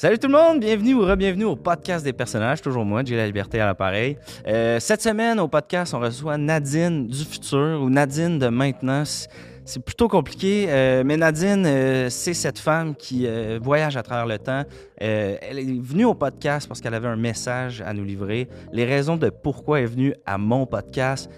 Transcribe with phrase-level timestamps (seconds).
[0.00, 3.26] Salut tout le monde, bienvenue ou re-bienvenue au podcast des personnages, toujours moi, j'ai la
[3.26, 4.16] liberté à l'appareil.
[4.48, 9.02] Euh, cette semaine au podcast, on reçoit Nadine du futur ou Nadine de maintenant.
[9.04, 13.28] C'est plutôt compliqué, euh, mais Nadine, euh, c'est cette femme qui
[13.62, 14.62] voyage à travers le temps.
[14.96, 18.48] Elle est venue au podcast parce qu'elle avait un message à nous livrer.
[18.72, 21.30] Les raisons de pourquoi elle est venue à mon podcast,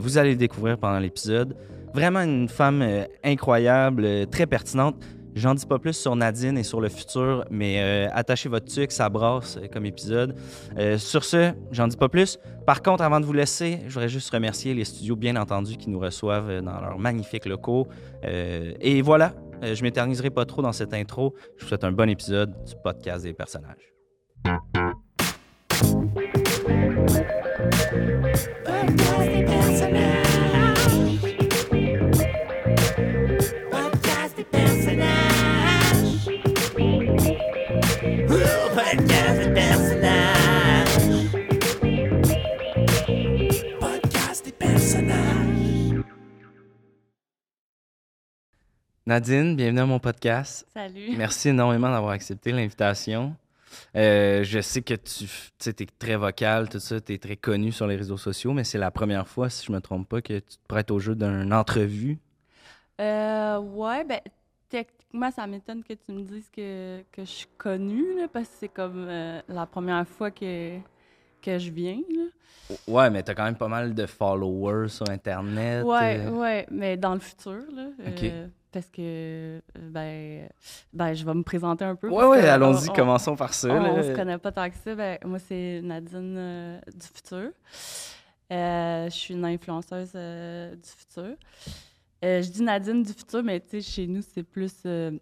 [0.00, 1.54] vous allez le découvrir pendant l'épisode.
[1.92, 2.82] Vraiment une femme
[3.22, 4.96] incroyable, très pertinente.
[5.36, 8.90] J'en dis pas plus sur Nadine et sur le futur, mais euh, attachez votre tuque,
[8.90, 10.34] ça brasse euh, comme épisode.
[10.78, 12.38] Euh, sur ce, j'en dis pas plus.
[12.64, 15.90] Par contre, avant de vous laisser, je voudrais juste remercier les studios, bien entendu, qui
[15.90, 17.86] nous reçoivent dans leurs magnifiques locaux.
[18.24, 21.34] Et voilà, je m'éterniserai pas trop dans cette intro.
[21.58, 23.92] Je vous souhaite un bon épisode du podcast des personnages.
[49.08, 50.66] Nadine, bienvenue à mon podcast.
[50.72, 51.16] Salut.
[51.16, 53.34] Merci énormément d'avoir accepté l'invitation.
[53.96, 57.88] Euh, je sais que tu es très vocal, tout ça, tu es très connu sur
[57.88, 60.42] les réseaux sociaux, mais c'est la première fois, si je me trompe pas, que tu
[60.42, 62.18] te prêtes au jeu d'une entrevue.
[63.00, 64.20] Euh, ouais, ben,
[64.68, 68.54] techniquement, ça m'étonne que tu me dises que, que je suis connue, là, parce que
[68.60, 70.78] c'est comme euh, la première fois que,
[71.42, 72.76] que je viens, là.
[72.88, 75.84] Ouais, mais tu as quand même pas mal de followers sur Internet.
[75.84, 77.88] Ouais, euh, ouais, mais dans le futur, là.
[78.08, 78.22] Ok.
[78.24, 80.48] euh, parce que, ben,
[80.92, 82.08] ben, je vais me présenter un peu.
[82.10, 83.68] Ouais, ouais, allons-y, on- commençons par ça.
[83.68, 83.90] On, là.
[83.92, 84.94] on se connaît pas tant que ça.
[84.94, 87.50] Ben, moi, c'est Nadine du futur.
[88.50, 91.36] Je suis une influenceuse du futur.
[92.24, 95.12] Euh, je dis Nadine du futur, mais tu sais, chez nous, c'est plus euh,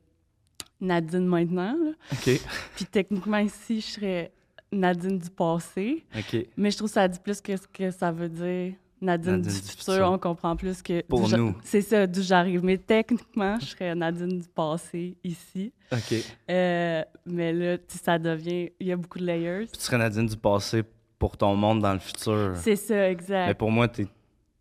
[0.81, 1.75] Nadine maintenant.
[1.77, 1.93] là.
[2.13, 2.41] OK,
[2.77, 4.33] Puis techniquement, ici, je serais
[4.71, 6.05] Nadine du passé.
[6.17, 6.47] OK.
[6.57, 8.75] Mais je trouve que ça dit plus que ce que ça veut dire.
[9.01, 10.11] Nadine, Nadine du, du futur, futur.
[10.13, 11.03] on comprend plus que.
[11.03, 11.55] Pour nous.
[11.63, 12.65] C'est ça, d'où j'arrive.
[12.65, 15.73] Mais techniquement, je serais Nadine du passé ici.
[15.93, 16.15] OK.
[16.51, 18.71] Euh, mais là, tu ça devient.
[18.81, 19.67] Il y a beaucoup de layers.
[19.67, 20.83] Puis tu serais Nadine du passé
[21.19, 22.55] pour ton monde dans le futur.
[22.57, 23.49] C'est ça, exact.
[23.49, 24.07] Mais pour moi, t'es...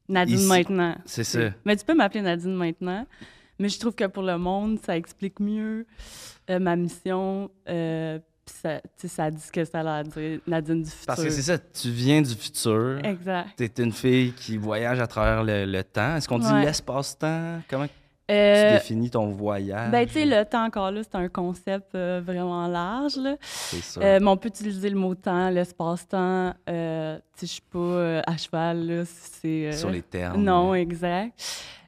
[0.10, 0.96] Nadine ici- maintenant.
[1.06, 1.40] c'est ça.
[1.66, 3.06] Mais tu peux m'appeler Nadine maintenant.
[3.60, 5.86] Mais je trouve que pour le monde, ça explique mieux
[6.50, 7.50] euh, ma mission.
[7.70, 10.40] Euh, puis ça, tu sais, ça dit ce que ça a dire.
[10.48, 11.06] Nadine du futur.
[11.08, 13.00] Parce que c'est ça, tu viens du futur.
[13.06, 13.50] Exact.
[13.56, 16.16] T'es une fille qui voyage à travers le, le temps.
[16.18, 16.66] Est-ce qu'on dit Ouais.
[16.66, 17.62] l'espace-temps?
[17.70, 17.88] Comment
[18.28, 19.92] tu Euh, définis ton voyage?
[19.92, 23.18] ben, tu sais, le temps encore là, c'est un concept euh, vraiment large.
[23.18, 23.36] Là.
[23.42, 24.02] C'est ça.
[24.02, 26.54] Euh, mais on peut utiliser le mot temps, l'espace-temps.
[26.70, 29.04] Euh, tu sais, je suis pas euh, à cheval, là.
[29.06, 30.42] C'est, Sur les termes.
[30.42, 31.34] Non, exact.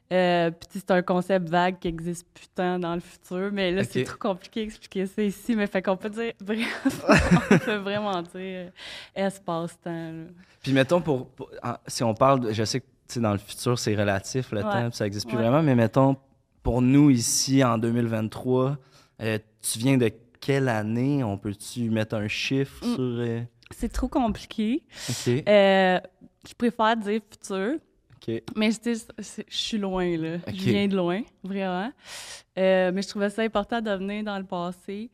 [0.08, 3.82] Puis tu c'est un concept vague qui existe plus tant dans le futur, mais là,
[3.82, 6.32] c'est trop compliqué d'expliquer ça ici, mais fait qu'on peut dire
[7.50, 8.70] on peut vraiment dire
[9.16, 10.12] espace-temps.
[10.62, 11.26] Puis mettons, pour,
[11.86, 14.58] si on parle, de- je sais que tu sais, dans le futur, c'est relatif, le
[14.58, 14.62] Ouais.
[14.64, 15.42] temps, puis ça n'existe plus Ouais.
[15.42, 16.16] vraiment, mais mettons,
[16.66, 18.76] pour nous ici, en 2023,
[19.22, 20.10] euh, tu viens de
[20.40, 21.22] quelle année?
[21.22, 22.94] On peut-tu mettre un chiffre Mm.
[22.96, 23.00] sur...
[23.00, 23.40] euh,
[23.70, 24.82] C'est trop compliqué.
[25.08, 26.00] OK, Euh,
[26.48, 27.74] je préfère dire futur,
[28.16, 28.42] OK.
[28.56, 30.38] mais je je suis loin, là.
[30.44, 30.54] Ok.
[30.56, 31.92] Je viens de loin, vraiment.
[32.56, 35.08] Mais je trouvais ça important de venir dans le passé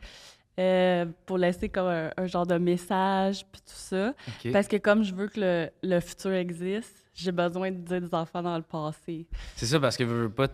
[0.58, 4.14] euh, pour laisser comme un, un genre de message, puis tout ça.
[4.26, 4.52] OK.
[4.52, 8.14] Parce que comme je veux que le, le futur existe, j'ai besoin de dire des
[8.14, 9.26] enfants dans le passé.
[9.54, 10.48] C'est ça, parce que veux, veux pas,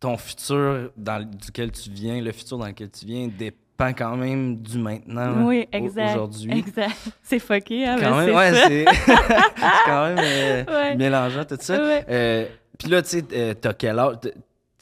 [0.00, 4.56] ton futur dans, duquel tu viens, le futur dans lequel tu viens, dépend quand même
[4.60, 5.46] du maintenant.
[5.46, 6.10] oui, exact.
[6.10, 6.52] Aujourd'hui.
[6.58, 6.96] Exact.
[7.22, 7.96] C'est fucké, hein?
[8.00, 10.96] Quand mais même, c'est ouais, c'est c'est quand même euh, Ouais.
[10.96, 11.74] mélangeant tout ça.
[11.74, 12.46] Euh,
[12.78, 14.16] Puis là, tu sais, euh, t'as quel âge?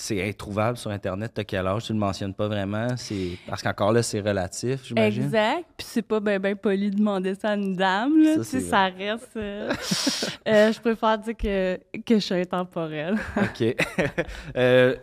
[0.05, 1.85] C'est introuvable sur Internet, t'as quel âge?
[1.85, 2.89] Tu le mentionnes pas vraiment.
[2.97, 5.23] C'est Parce qu'encore là, c'est relatif, j'imagine.
[5.23, 5.65] Exact.
[5.77, 8.43] Puis c'est pas bien ben poli de demander ça à une dame, là.
[8.43, 9.37] Ça, ça reste...
[9.37, 9.73] euh,
[10.49, 13.15] euh, je préfère dire que, que je suis intemporelle.
[13.37, 13.77] OK.
[14.57, 14.97] Euh,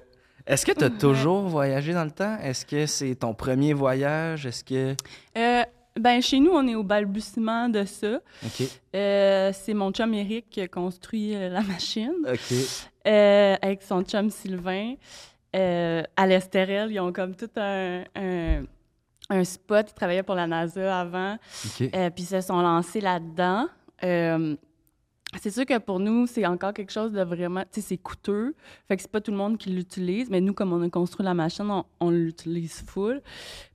[0.46, 2.38] Est-ce que tu as toujours voyagé dans le temps?
[2.44, 4.46] Est-ce que c'est ton premier voyage?
[4.46, 4.96] Est-ce que.
[6.00, 8.20] Ben, chez nous, on est au balbutiement de ça.
[8.96, 12.14] Euh, c'est mon chum Eric qui a construit euh, la machine
[13.06, 14.96] euh, avec son chum Sylvain.
[15.54, 18.64] À l'Estérel, ils ont comme tout un, un,
[19.30, 19.88] un spot.
[19.90, 21.38] Ils travaillaient pour la NASA avant.
[22.10, 23.68] Puis ils se sont lancés là-dedans.
[25.40, 28.56] C'est sûr que pour nous, c'est encore quelque chose de vraiment, tu sais, c'est coûteux.
[28.88, 31.24] Fait que c'est pas tout le monde qui l'utilise, mais nous, comme on a construit
[31.24, 33.22] la machine, on, on l'utilise full.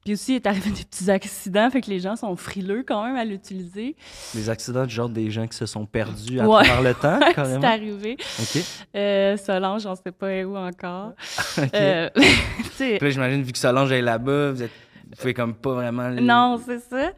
[0.05, 3.05] Puis aussi, il est arrivé des petits accidents, fait que les gens sont frileux quand
[3.05, 3.95] même à l'utiliser.
[4.35, 6.65] Les accidents du genre des gens qui se sont perdus à Ouais.
[6.65, 7.62] travers le temps, c'est carrément.
[7.65, 8.17] arrivé.
[8.41, 8.62] OK.
[8.97, 11.12] Euh, Solange, on sait pas où encore.
[11.59, 11.69] OK.
[11.73, 12.11] Euh,
[12.79, 14.73] Puis là, j'imagine, vu que Solange est là-bas, vous êtes
[15.09, 16.09] Vous pouvez comme pas vraiment...
[16.09, 17.12] le- Non, c'est ça.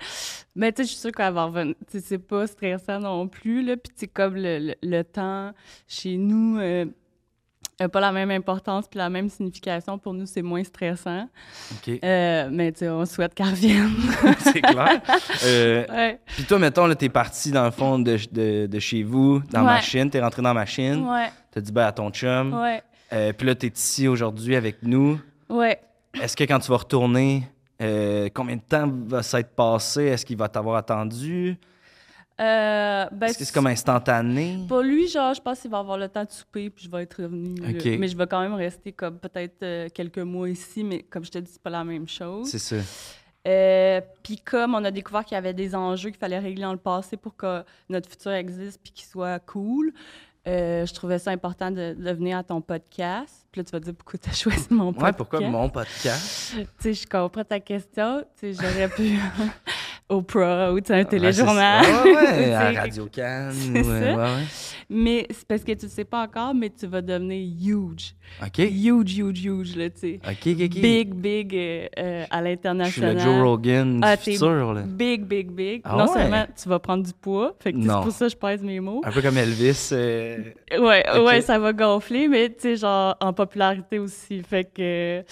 [0.56, 1.74] Mais tu sais, je suis sûre qu'elle va revenir.
[1.90, 3.76] Tu sais, c'est pas stressant non plus, là.
[3.76, 5.52] Puis sais, comme le, le- le temps
[5.86, 6.86] chez nous euh,
[7.78, 9.98] a pas la même importance puis la même signification.
[9.98, 11.28] Pour nous, c'est moins stressant.
[11.72, 13.90] OK, Euh, mais tu sais, on souhaite qu'elle revienne.
[14.38, 15.00] c'est clair.
[15.44, 16.20] Euh, ouais.
[16.26, 19.60] Puis toi, mettons, là, t'es parti dans le fond de, de, de chez vous, dans
[19.60, 19.66] Ouais.
[19.66, 21.28] la machine, t'es rentré dans la machine, Ouais.
[21.50, 22.54] t'as dit ben à ton chum.
[22.54, 22.82] Ouais.
[23.12, 25.20] Euh, puis là, t'es ici aujourd'hui avec nous.
[25.50, 25.78] Ouais.
[26.20, 27.42] Est-ce que quand tu vas retourner,
[27.80, 30.04] euh, combien de temps va s'être passé?
[30.04, 31.58] Est-ce qu'il va t'avoir attendu?
[32.38, 34.58] Euh, ben, Est-ce que c'est comme instantané?
[34.68, 37.02] Pour lui, genre, je pense qu'il va avoir le temps de souper, puis je vais
[37.02, 37.54] être revenue.
[37.60, 37.68] là.
[37.70, 37.84] Ok.
[37.98, 41.30] Mais je vais quand même rester comme peut-être euh, quelques mois ici, mais comme je
[41.30, 42.48] te dis, c'est pas la même chose.
[42.50, 42.76] C'est ça.
[43.46, 46.72] Euh, puis comme on a découvert qu'il y avait des enjeux qu'il fallait régler dans
[46.72, 49.92] le passé pour que notre futur existe puis qu'il soit cool,
[50.46, 53.46] euh, je trouvais ça important de, de venir à ton podcast.
[53.50, 55.04] Puis là, tu vas dire pourquoi tu as choisi mon podcast.
[55.04, 56.54] Ouais, pourquoi mon podcast?
[56.56, 58.24] Tu sais, je comprends ta question.
[58.38, 59.18] Tu sais, j'aurais pu
[60.08, 61.84] Oprah ou un Ouais, téléjournal.
[62.04, 63.54] Ouais, ouais, à quelque- Radio Cannes.
[63.74, 64.44] Ouais, ouais, ouais.
[64.88, 68.14] Mais c'est parce que tu ne sais pas encore, mais tu vas devenir huge.
[68.40, 68.58] OK.
[68.58, 70.20] Huge, huge, huge, là, tu sais.
[70.24, 70.80] OK, OK, OK.
[70.80, 73.14] Big, big euh, euh, à Je suis l'international.
[73.14, 74.82] le Joe Rogan Ah, futur, là.
[74.82, 75.80] Big, big, big.
[75.84, 76.12] Ah non ouais?
[76.12, 78.78] seulement tu vas prendre du poids, fait que c'est pour ça que je pèse mes
[78.80, 79.00] mots.
[79.04, 79.88] Un peu comme Elvis.
[79.92, 80.38] euh,
[80.78, 84.40] Ouais, ouais, ça va gonfler, mais tu sais, genre en popularité aussi.
[84.42, 85.24] Fait que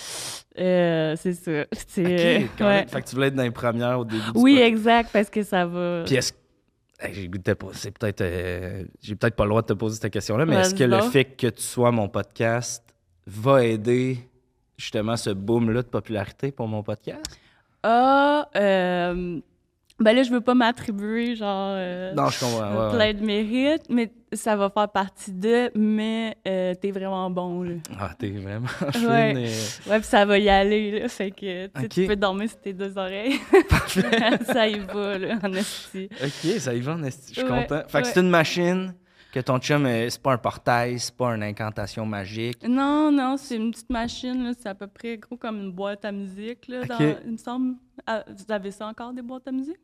[0.58, 1.64] euh, c'est ça.
[1.88, 2.84] C'est, OK, quand même.
[2.84, 2.86] ouais.
[2.88, 5.64] Fait que tu voulais être dans les premières au début Oui, exact, parce que ça
[5.66, 6.02] va.
[6.06, 6.32] Puis est-ce
[7.00, 7.28] Hey,
[7.72, 10.74] c'est peut-être euh, j'ai peut-être pas le droit de te poser cette question-là, mais est-ce
[10.74, 12.84] que le fait que tu sois mon podcast
[13.26, 14.18] va aider
[14.76, 17.20] justement ce boom-là de popularité pour mon podcast?
[17.82, 19.40] Ah, euh,
[20.00, 21.74] ben là, je veux pas m'attribuer, genre.
[21.76, 22.70] euh, Non, je comprends.
[22.88, 23.14] ouais, plein ouais.
[23.14, 27.74] de mérites, mais ça va faire partie de, mais euh, t'es vraiment bon, là.
[28.00, 28.66] Ah, t'es vraiment
[29.08, 29.30] Ouais.
[29.34, 29.38] fine.
[29.38, 31.08] et- Ouais, puis ça va y aller, là.
[31.08, 33.38] Fait que tu peux dormir sur tes deux oreilles.
[34.46, 36.08] ça y va, là, en esti.
[36.22, 37.82] OK, ça y va, en esti, je suis Ouais, content.
[37.88, 38.12] Fait que ouais.
[38.12, 38.94] c'est une machine
[39.34, 42.66] que ton chum, euh, c'est pas un portail, c'est pas une incantation magique?
[42.66, 44.52] Non, non, c'est une petite machine, là.
[44.58, 46.84] C'est à peu près gros comme une boîte à musique, là.
[46.84, 47.74] dans- il me semble.
[48.06, 49.76] Ah, vous avez ça encore, des boîtes à musique?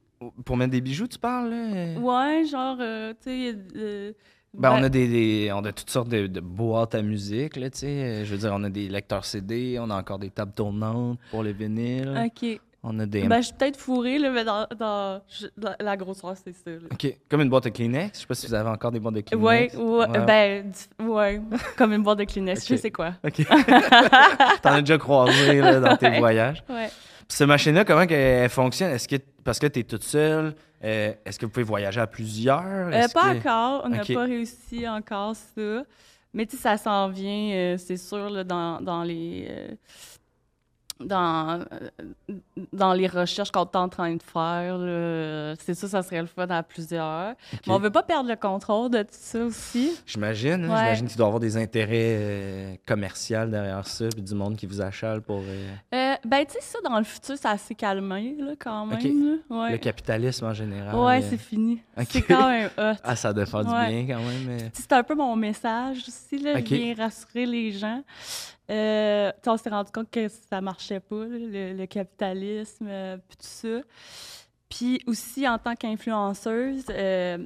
[0.45, 1.57] Pour mettre des bijoux, tu parles, là?
[1.57, 1.99] euh?
[1.99, 4.13] Ouais, genre, euh, tu sais, euh,
[4.53, 7.57] Ben, on ben- a des, des- on a toutes sortes de, de boîtes à musique,
[7.57, 8.25] là, tu sais.
[8.25, 11.43] Je veux dire, on a des lecteurs CD, on a encore des tables tournantes pour
[11.43, 12.27] les vinyles.
[12.27, 12.61] OK.
[12.83, 13.25] On a des...
[13.25, 15.21] Ben, je suis peut-être fourrée, là, mais dans, dans,
[15.59, 16.89] dans la grosseur, c'est ça, là.
[16.91, 17.15] OK.
[17.29, 18.11] Comme une boîte de Kleenex.
[18.15, 19.45] Je sais pas si vous avez encore des boîtes de Kleenex.
[19.47, 20.25] Ouais, ouais, Ouais.
[20.25, 20.73] ben,
[21.07, 21.41] ouais,
[21.77, 23.13] comme une boîte de Kleenex, je sais quoi.
[23.23, 23.45] OK.
[24.63, 26.63] T'en as déjà croisé là, dans tes voyages.
[26.71, 26.89] Ouais.
[26.89, 28.93] Puis cette machine-là, comment qu'elle fonctionne?
[28.93, 32.07] Est-ce que, parce que tu es toute seule, euh, est-ce que vous pouvez voyager à
[32.07, 32.63] plusieurs?
[32.65, 35.85] Euh, pas que- encore, on n'a pas réussi encore ça.
[36.33, 39.49] Mais tu sais, ça s'en vient, euh, c'est sûr, là, dans, dans les.
[41.01, 42.35] Dans, euh,
[42.73, 46.47] dans les recherches qu'on est en train de faire, c'est ça, ça serait le fun
[46.49, 47.35] à plusieurs.
[47.67, 49.93] Mais on veut pas perdre le contrôle de tout ça aussi.
[50.07, 50.65] J'imagine.
[50.65, 50.77] hein, Ouais.
[50.77, 54.67] J'imagine qu'il doit y avoir des intérêts euh, commerciaux derrière ça, puis du monde qui
[54.67, 55.41] vous achale pour
[55.95, 58.99] Euh, ben, tu sais, ça, dans le futur, ça s'est calmé, là, quand même.
[58.99, 59.05] Ok.
[59.51, 59.63] là.
[59.63, 60.95] Ouais, le capitalisme en général.
[60.97, 61.27] ouais euh.
[61.31, 61.81] c'est fini.
[62.09, 62.99] C'est quand même hot.
[63.03, 63.87] Ah, ça doit faire Ouais.
[63.87, 64.49] du bien quand même.
[64.61, 64.69] euh.
[64.73, 66.59] C'est un peu mon message aussi, là.
[66.59, 66.67] Ok.
[66.69, 68.03] Je viens rassurer les gens.
[68.71, 73.47] Euh, on s'est rendu compte que ça marchait pas, le, le capitalisme, euh, puis tout
[73.47, 73.81] ça.
[74.69, 77.39] Puis aussi, en tant qu'influenceuse, euh,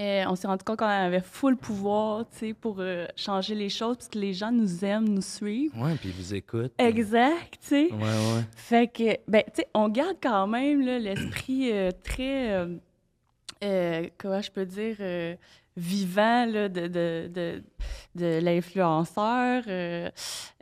[0.00, 3.68] euh, on s'est rendu compte qu'on avait full pouvoir, tu sais, pour euh, changer les
[3.68, 5.72] choses, parce que les gens nous aiment, nous suivent.
[5.76, 6.74] Ouais, puis ils vous écoutent.
[6.78, 7.92] Exact, tu sais.
[7.92, 8.42] Ouais, ouais.
[8.56, 12.66] Fait que, ben, tu sais, on garde quand même l'esprit euh, très,
[14.18, 14.96] comment je peux dire,
[15.76, 17.62] vivant là, de, de, de,
[18.14, 20.08] de l'influenceur, euh,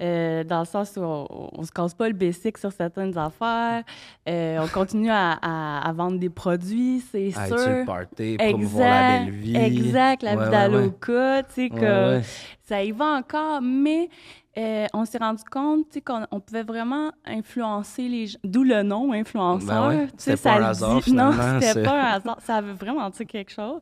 [0.00, 3.84] euh, dans le sens où on, on se casse pas le basic sur certaines affaires,
[4.28, 7.56] euh, on continue à, à, à vendre des produits, c'est Ah, sûr.
[7.56, 9.56] le party, promouvoir la belle vie.
[9.56, 12.22] Exact, la Ouais, vie ouais, d'Aloca, tu sais.
[12.66, 14.08] Ça y va encore, mais
[14.56, 18.38] euh, on s'est rendu compte qu'on on pouvait vraiment influencer les gens.
[18.44, 19.66] D'où le nom influenceur.
[19.66, 22.38] Ben ouais, c'était pas ça un hasard, dit- Non, c'était pas un hasard.
[22.40, 23.80] Ça avait vraiment quelque chose.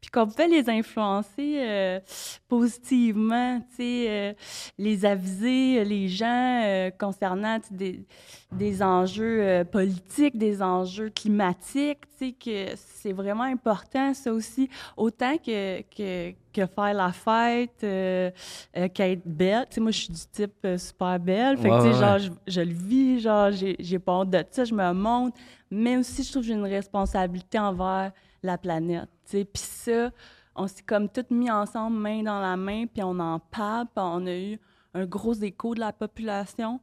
[0.00, 2.00] Puis qu'on pouvait les influencer euh,
[2.48, 4.32] positivement, euh,
[4.78, 8.06] les aviser, euh, les gens, euh, concernant des,
[8.52, 11.98] des enjeux politiques, des enjeux climatiques,
[12.42, 18.30] que c'est vraiment important, ça aussi, autant que, que, que faire la fête, euh,
[18.76, 19.66] euh, qu'être belle.
[19.68, 21.58] Tu sais, moi, je suis du type euh, super belle.
[21.58, 24.64] Fait que, tu sais, genre, je, je le vis, genre, j'ai pas honte de ça,
[24.64, 25.36] je me montre.
[25.70, 29.44] Mais aussi, je trouve que j'ai une responsabilité envers la planète, tu sais.
[29.44, 30.10] Puis ça,
[30.54, 34.04] on s'est comme toutes mis ensemble, main dans la main, puis on en parle, puis
[34.04, 34.58] on a eu
[34.94, 36.80] un gros écho de la population.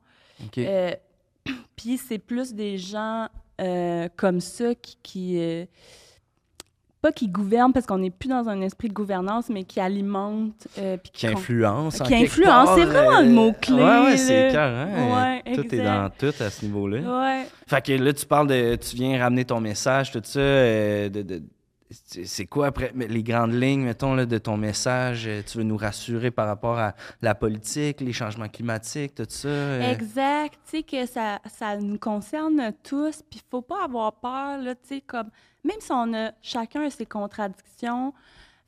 [0.57, 0.93] Euh,
[1.75, 3.27] Puis c'est plus des gens
[3.59, 4.97] euh, comme ça qui.
[5.01, 5.67] qui,
[7.01, 10.67] pas qui gouvernent parce qu'on n'est plus dans un esprit de gouvernance, mais qui alimentent.
[10.77, 12.00] euh, puis Qui influence.
[12.00, 14.86] en Qui influence, c'est vraiment euh, le mot-clé, Ouais, ouais, c'est carré.
[15.46, 17.00] Ouais, tout est dans tout à ce niveau-là.
[17.00, 17.46] Ouais.
[17.67, 18.75] Fait que là, tu parles de.
[18.75, 20.39] Tu viens ramener ton message, tout ça.
[20.39, 21.43] euh, de, de-
[21.89, 25.25] c'est quoi après les grandes lignes, mettons, là, de ton message?
[25.27, 29.50] euh, Tu veux nous rassurer par rapport à la politique, les changements climatiques, tout ça?
[29.50, 29.91] euh?
[29.91, 34.58] Exact, tu sais que ça, ça nous concerne tous, puis il faut pas avoir peur,
[34.62, 35.27] là, tu sais, comme,
[35.63, 38.13] même si on a chacun ses contradictions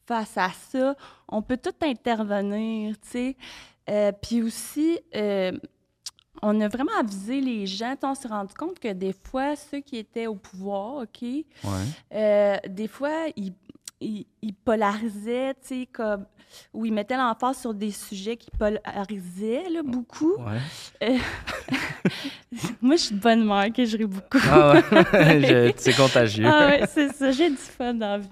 [0.05, 0.95] face à ça,
[1.29, 3.37] on peut tout intervenir, tu sais.
[3.89, 5.51] Euh, puis aussi, euh,
[6.41, 9.97] on a vraiment avisé les gens, on s'est rendu compte que des fois, ceux qui
[9.97, 11.45] étaient au pouvoir, OK, Ouais.
[12.13, 13.53] euh, des fois, ils,
[14.01, 16.25] ils- ils polarisaient, tu sais, comme,
[16.73, 20.35] ou ils mettaient l'emphase sur des sujets qui polarisaient, là, beaucoup.
[20.35, 21.17] Ouais.
[22.81, 24.37] Moi, je suis de bonne humeur, que je ris beaucoup.
[24.49, 25.73] Ah ouais.
[25.77, 26.45] C'est contagieux.
[26.47, 28.27] Ah ouais, c'est ça, j'ai du fun dans la vie.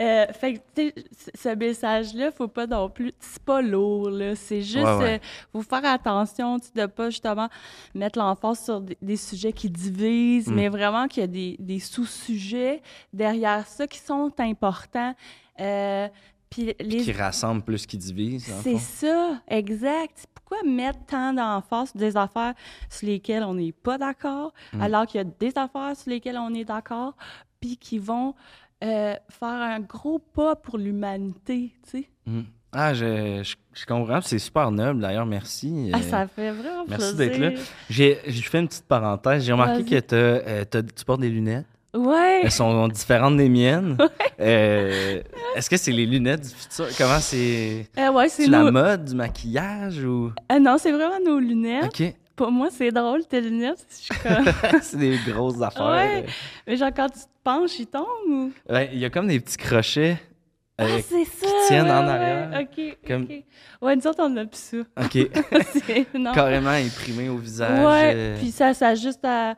[0.00, 4.34] Euh, fait que, tu sais, ce message-là, faut pas non plus, c'est pas lourd, là.
[4.36, 5.14] C'est juste, Ouais, ouais.
[5.14, 5.18] euh,
[5.52, 7.48] faut faire attention, tu de pas justement
[7.94, 10.54] mettre l'emphase sur des, des sujets qui divisent, Mm.
[10.54, 15.14] mais vraiment qu'il y a des, des sous-sujets derrière ça qui sont importants.
[15.60, 16.08] Euh,
[16.50, 18.44] puis les, Qui rassemble plus qu'ils divise.
[18.62, 20.26] c'est ça, exact.
[20.34, 22.54] Pourquoi mettre tant d'emphase sur des affaires
[22.88, 24.80] sur lesquelles on n'est pas d'accord, Mm.
[24.80, 27.14] alors qu'il y a des affaires sur lesquelles on est d'accord,
[27.60, 28.34] puis qui vont
[28.84, 32.08] euh, faire un gros pas pour l'humanité, tu sais?
[32.26, 32.40] Mm.
[32.78, 34.20] Ah, je, je, je comprends.
[34.20, 35.24] C'est super noble, d'ailleurs.
[35.24, 35.90] Merci.
[35.94, 37.50] Ah, Euh, ça fait vraiment merci d'être là.
[37.88, 39.44] J'ai j'ai fait une petite parenthèse.
[39.44, 41.64] J'ai remarqué que t'as, euh, tu portes des lunettes.
[41.96, 42.40] Ouais!
[42.44, 43.96] Elles sont différentes des miennes.
[44.38, 45.22] Euh,
[45.54, 46.86] Est-ce que c'est les lunettes du futur?
[46.98, 47.86] Comment c'est.
[47.98, 50.30] Euh, ouais, c'est la mode, du maquillage ou?
[50.50, 51.86] Ah non, c'est vraiment nos lunettes.
[51.86, 52.14] Ok.
[52.36, 53.86] Pour moi, c'est drôle, tes lunettes.
[54.22, 54.44] Comme...
[54.82, 55.86] c'est des grosses affaires.
[55.90, 56.26] Ouais.
[56.66, 58.52] Mais genre, quand tu te penches, ils tombent ou...
[58.92, 60.18] Il y a comme des petits crochets.
[60.78, 61.46] Ah, euh, c'est ça!
[61.68, 62.50] tiennent en ouais, arrière.
[62.50, 63.44] ouais, OK, Comme- OK.
[63.80, 64.76] Ouais, nous autres, on a plus ça.
[65.04, 66.06] ok.
[66.18, 66.32] Non.
[66.32, 67.78] Carrément imprimés au visage.
[67.84, 69.54] Ouais, euh, puis ça s'ajuste à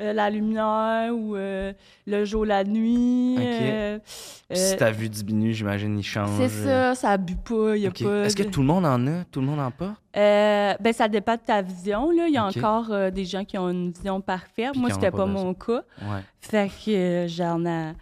[0.00, 1.72] euh, la lumière ou euh,
[2.06, 3.36] le jour, la nuit.
[3.36, 3.42] Ok.
[3.44, 6.30] euh, si ta vue diminue, j'imagine, il change.
[6.36, 8.24] c'est ça, ça bue pas, il y a pas.
[8.24, 9.24] Est-ce que tout le monde en a?
[9.30, 10.00] Tout le monde en porte?
[10.14, 12.26] Ben, ça dépend de ta vision, là.
[12.26, 14.72] Il y a encore des gens qui ont une vision parfaite.
[14.72, 15.82] Puis Moi, qui en c'était pas pas mon cas.
[16.02, 16.22] Ouais.
[16.40, 17.92] Fait que j'en ai,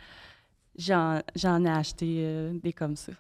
[0.78, 1.21] j'en,
[1.64, 3.12] ai acheté euh, des comme ça.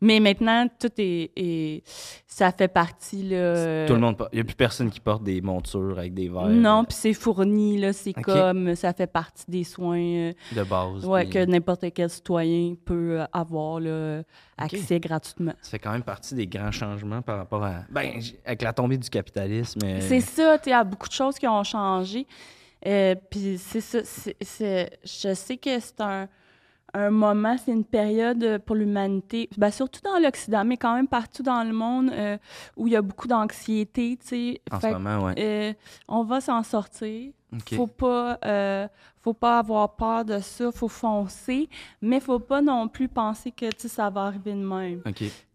[0.00, 1.82] Mais maintenant, tout est, est-
[2.26, 3.86] ça fait partie, là.
[3.86, 4.28] Tout le monde porte.
[4.32, 7.14] Il n'y a plus personne qui porte des montures avec des verres Non, puis c'est
[7.14, 7.94] fourni, là.
[7.94, 9.96] C'est comme, ça fait partie des soins.
[9.98, 11.06] euh, de base.
[11.06, 14.22] Ouais, puis que n'importe quel citoyen peut euh, avoir là,
[14.58, 15.54] accès gratuitement.
[15.62, 17.84] Ça fait quand même partie des grands changements par rapport à.
[17.88, 19.80] Ben, avec la tombée du capitalisme.
[19.84, 22.26] euh, C'est ça, tu sais, il y a beaucoup de choses qui ont changé.
[22.86, 26.28] Euh, Puis c'est ça, je sais que c'est un,
[26.94, 31.42] un moment, c'est une période pour l'humanité, ben, surtout dans l'Occident, mais quand même partout
[31.42, 32.38] dans le monde euh,
[32.76, 34.18] où il y a beaucoup d'anxiété.
[34.70, 35.34] En Fait ce moment, ouais.
[35.38, 35.72] euh,
[36.08, 37.32] on va s'en sortir.
[37.52, 37.74] Ok.
[37.76, 38.88] Faut pas, euh,
[39.22, 41.68] faut pas avoir peur de ça, faut foncer,
[42.02, 45.02] mais faut pas non plus penser que ça va arriver de même.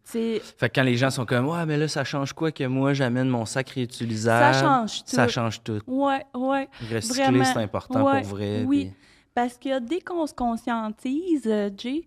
[0.05, 2.93] Fait que quand les gens sont comme, ouais, mais là, ça change quoi que moi,
[2.93, 4.55] j'amène mon sac réutilisable?
[4.55, 5.09] ça change tout.
[5.11, 5.79] Ça change tout.
[5.87, 6.67] Ouais, ouais.
[6.91, 8.63] Recycler, c'est important Ouais, pour vrai.
[8.65, 8.85] oui.
[8.85, 8.93] puis-
[9.39, 12.05] Parce que dès qu'on se conscientise, euh, Jay,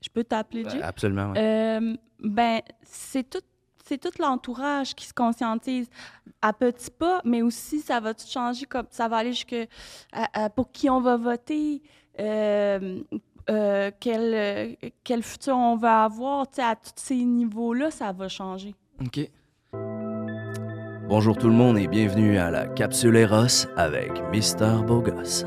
[0.00, 0.78] je peux t'appeler Jay?
[0.78, 1.34] Ouais, absolument.
[1.36, 3.42] Euh, ben, c'est tout,
[3.84, 5.90] c'est tout l'entourage qui se conscientise
[6.40, 9.54] à petits pas, mais aussi ça va tout changer comme ça va aller jusque
[10.10, 11.82] à- à- pour qui on va voter,
[12.18, 13.00] euh,
[13.50, 18.74] euh, quel, quel futur on va avoir, à tous ces niveaux-là, ça va changer.
[19.02, 19.20] OK.
[21.08, 25.44] Bonjour tout le monde et bienvenue à la Capsule Eros avec Mister Bogos.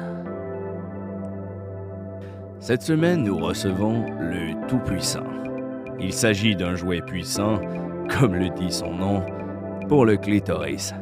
[2.59, 5.23] Cette semaine, nous recevons le Tout-Puissant.
[5.99, 7.59] Il s'agit d'un jouet puissant,
[8.19, 9.23] comme le dit son nom,
[9.87, 10.93] pour le clitoris.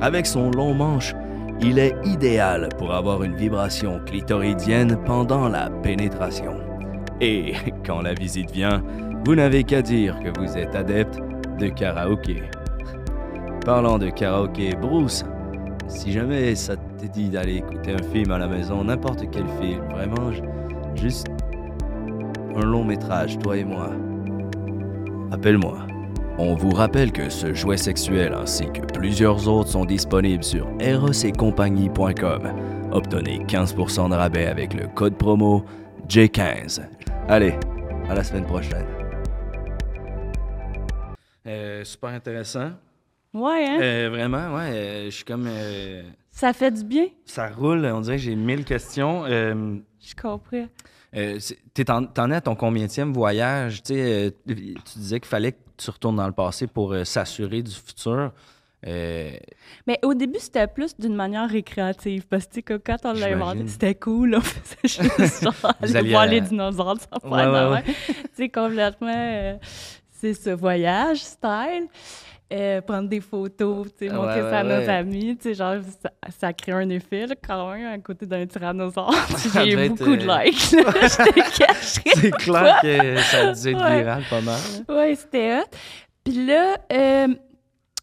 [0.00, 1.14] Avec son long manche,
[1.60, 6.56] il est idéal pour avoir une vibration clitoridienne pendant la pénétration.
[7.20, 7.54] Et
[7.86, 8.82] quand la visite vient,
[9.24, 11.18] vous n'avez qu'à dire que vous êtes adepte
[11.58, 12.42] de karaoké.
[13.64, 15.24] Parlant de karaoké, Bruce,
[15.86, 19.82] si jamais ça te dit d'aller écouter un film à la maison, n'importe quel film,
[19.90, 20.42] vraiment, j-
[20.96, 21.26] juste
[22.56, 23.90] un long métrage, toi et moi,
[25.32, 25.78] appelle-moi.
[26.38, 32.52] On vous rappelle que ce jouet sexuel ainsi que plusieurs autres sont disponibles sur erosetcompagnie.com.
[32.92, 35.64] Obtenez 15% de rabais avec le code promo
[36.08, 36.82] J15.
[37.28, 37.54] Allez,
[38.08, 38.86] à la semaine prochaine.
[41.46, 42.70] Euh, super intéressant.
[43.32, 43.78] Ouais, hein?
[43.80, 44.70] Euh, vraiment, ouais.
[44.72, 45.46] euh, je suis comme.
[45.48, 47.06] euh, Ça fait du bien.
[47.26, 49.24] ça roule, on dirait que j'ai mille questions.
[49.26, 50.66] Euh, Je comprends.
[51.16, 51.38] Euh,
[52.14, 53.82] T'en es à ton combienième voyage?
[53.90, 57.72] Euh, tu disais qu'il fallait que tu retournes dans le passé pour euh, s'assurer du
[57.72, 58.32] futur.
[58.86, 59.30] Euh,
[59.86, 62.26] Mais au début, c'était plus d'une manière récréative.
[62.28, 64.34] Parce que, quand on l'a inventé, c'était cool.
[64.36, 66.96] On faisait juste genre aller voir à- les dinosaures.
[67.00, 67.82] Ça Ouais, ouais,
[68.38, 68.48] ouais.
[68.54, 69.58] Complètement.
[70.10, 71.88] c'est ce voyage style.
[72.54, 75.54] Euh, prendre des photos, tu sais, Ouais, montrer ça à ouais, nos amis, tu sais,
[75.54, 79.12] genre, ça, ça crée un effet, là, quand même, à côté d'un tyrannosaure.
[79.54, 83.52] J'ai eu beaucoup de euh, likes, là, je te cacherai c'est clair que ça a
[83.52, 84.60] dû être viral pas mal.
[84.88, 84.94] hein.
[84.94, 85.76] Ouais, c'était hot.
[86.22, 87.28] Puis là, euh,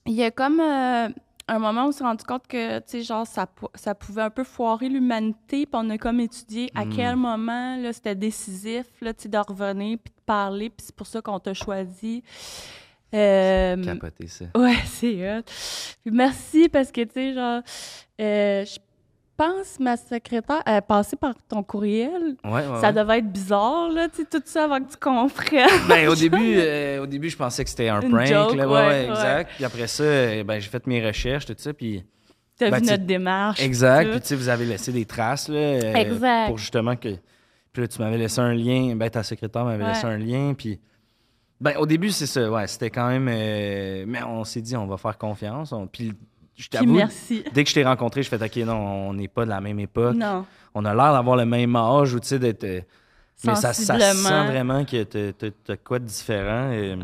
[0.05, 3.25] il y a comme un moment où on s'est rendu compte que, tu sais, genre,
[3.25, 5.65] ça, ça pouvait un peu foirer l'humanité.
[5.65, 6.89] Puis on a comme étudié à Mm.
[6.96, 10.70] quel moment, là, c'était décisif, là, tu sais, de revenir puis de parler.
[10.70, 12.24] Puis c'est pour ça qu'on t'a choisi.
[13.13, 14.46] Euh, Capoter ça.
[14.56, 15.41] Ouais, c'est hot.
[16.03, 17.62] Puis merci parce que, tu sais, genre,
[18.22, 18.77] euh, je
[19.38, 22.36] pense ma secrétaire a passé par ton courriel.
[22.44, 22.94] Ouais, ouais, Ça ouais.
[22.94, 25.68] devait être bizarre, là, tu sais, tout ça avant que tu comprennes.
[25.88, 28.27] Ben, au début, euh, au début, je pensais que c'était un Une prank.
[28.27, 29.51] joke, là, ouais, exact.
[29.56, 31.74] Puis après ça, euh, ben, j'ai fait mes recherches, tout ça.
[31.74, 32.03] Puis
[32.58, 33.60] T'as Ben, vu tu- notre démarche.
[33.62, 34.12] Exact.
[34.12, 36.48] Puis tu sais, vous avez laissé des traces là, euh, Exact.
[36.48, 37.10] pour justement que.
[37.74, 38.96] Puis là, tu m'avais laissé un lien.
[38.96, 40.53] Ben, ta secrétaire m'avait laissé un lien.
[40.56, 40.80] Puis.
[41.62, 42.50] Ben, au début, c'est ça.
[42.51, 43.27] Ouais, c'était quand même.
[43.32, 45.72] euh, Mais on s'est dit, on va faire confiance.
[45.72, 46.13] On- Puis,
[46.58, 46.98] je t'avoue,
[47.53, 48.75] dès que je t'ai rencontré, je fais, OK, non,
[49.10, 50.15] on n'est pas de la même époque.
[50.15, 52.63] Non, On a l'air d'avoir le même âge ou tu sais, d'être.
[52.63, 52.82] euh,
[53.44, 56.70] Mais ça, ça sent vraiment que t'as- quoi de différent.
[56.74, 56.96] euh.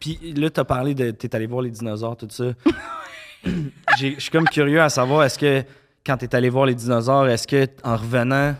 [0.00, 1.10] Puis là, t'as parlé de.
[1.12, 2.44] T'es allé voir les dinosaures, tout ça.
[3.44, 5.62] Je suis comme curieux à savoir, est-ce que
[6.06, 8.54] quand t'es allé voir les dinosaures, est-ce que en revenant,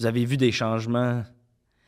[0.00, 1.22] vous avez vu des changements?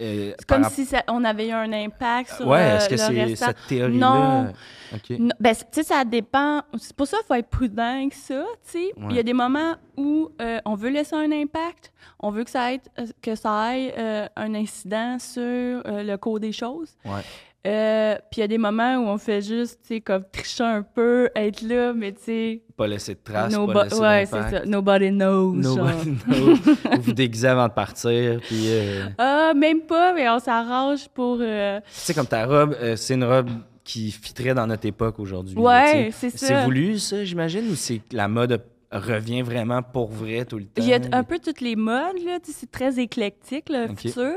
[0.02, 3.26] Euh, C'est comme si ça- on avait eu un impact sur Ouais, est-ce que le
[3.28, 4.08] c'est cette théorie-là?
[4.44, 4.52] Non.
[4.94, 5.10] OK.
[5.18, 6.62] Non, ben, tu sais, ça dépend.
[6.78, 8.92] C'est pour ça qu'il faut être prudent avec ça, tu sais.
[9.10, 12.50] Il y a des moments où euh, on veut laisser un impact, on veut que
[12.50, 16.92] ça ait, euh, que ça ait euh, un incident sur euh, le cours des choses.
[17.04, 17.22] Ouais.
[17.66, 20.64] Euh, Puis il y a des moments où on fait juste, tu sais, comme tricher
[20.64, 22.62] un peu, être là, mais tu sais...
[22.76, 24.64] Pas laisser de traces, pas laisser ouais, c'est ça.
[24.66, 25.62] Nobody knows.
[25.62, 25.76] genre.
[25.78, 26.54] Nobody knows.
[26.96, 28.64] vous vous déguisez avant de partir, puis...
[28.68, 31.38] euh, Ah, même pas, mais on s'arrange pour...
[31.40, 33.48] euh, Tu sais, comme ta robe, euh, c'est une robe
[33.82, 35.56] qui fitterait dans notre époque aujourd'hui.
[35.56, 36.46] Ouais, c'est ça.
[36.46, 40.82] C'est voulu, ça, j'imagine, ou c'est la mode revient vraiment pour vrai tout le temps?
[40.82, 42.38] Il y a un peu toutes les modes, là.
[42.44, 43.98] C'est très éclectique, le Ok.
[44.00, 44.32] futur.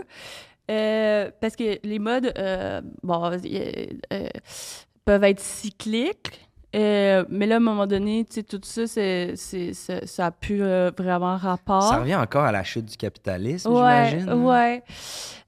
[0.69, 4.27] Euh, parce que les modes, euh, bon, euh,
[5.05, 6.41] peuvent être cycliques.
[6.73, 10.59] mais là, à un moment donné, tout ça, c'est, c'est- ça, ça a plus
[10.97, 11.83] vraiment rapport.
[11.83, 14.29] Ça revient encore à la chute du capitalisme, Ouais, j'imagine.
[14.29, 14.79] hein?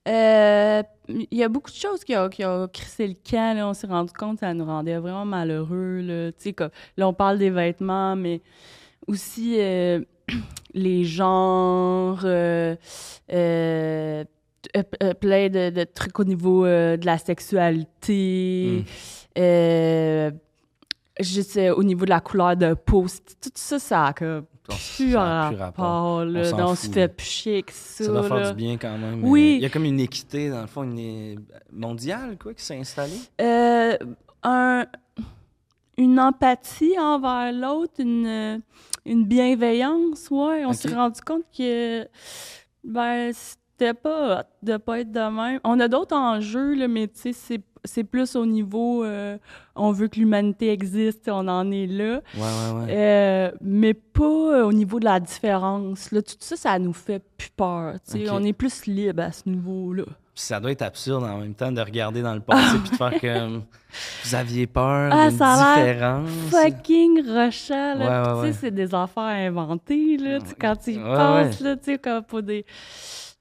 [0.07, 3.55] Euh, Il y a beaucoup de choses qui ont, qui ont crissé le camp.
[3.57, 3.67] Là.
[3.67, 6.01] On s'est rendu compte que ça nous rendait vraiment malheureux.
[6.01, 8.41] Là, comme, là on parle des vêtements, mais
[9.07, 9.57] aussi
[10.73, 12.23] les genres,
[14.75, 18.83] euh, euh, plein de, de trucs au niveau euh, de la sexualité.
[18.85, 19.39] Mm.
[19.41, 20.31] euh,
[21.19, 23.05] juste euh, au niveau de la couleur de peau,
[23.41, 24.45] tout ça, ça a comme
[24.97, 26.23] plus a rapport.
[26.25, 26.51] là.
[26.57, 28.03] On se fait plus chier avec ça.
[28.05, 28.51] Ça doit faire là.
[28.51, 29.23] du bien quand même.
[29.23, 29.55] Oui.
[29.57, 33.19] Il y a comme une équité, dans le fond, une mondiale, quoi, qui s'est installée.
[34.43, 34.85] Un-
[35.97, 38.61] une empathie envers l'autre, une,
[39.05, 40.63] une bienveillance, ouais.
[40.65, 42.07] On s'est rendu compte que
[42.85, 43.33] ben,
[43.79, 45.59] c'était pas hot de pas être de même.
[45.63, 49.37] On a d'autres enjeux, là, mais tu sais, c'est- plus au niveau euh,
[49.75, 52.21] on veut que l'humanité existe, on en est là.
[52.35, 52.85] Ouais, ouais, ouais.
[52.89, 56.11] Euh, mais pas euh, au niveau de la différence.
[56.11, 57.93] Là, tout ça, ça nous fait plus peur.
[58.05, 58.29] tu sais.
[58.29, 58.35] Ok.
[58.37, 60.03] On est plus libre à ce niveau-là.
[60.35, 63.19] Ça doit être absurde en même temps de regarder dans le passé puis de faire
[63.21, 63.63] comme
[64.25, 66.29] vous aviez peur Ah, d'une différence.
[66.49, 68.41] fucking rushant, là.
[68.41, 70.39] Tu sais, c'est des affaires inventées, là.
[70.59, 72.65] Quand tu y penses, là, tu sais, comme pour des,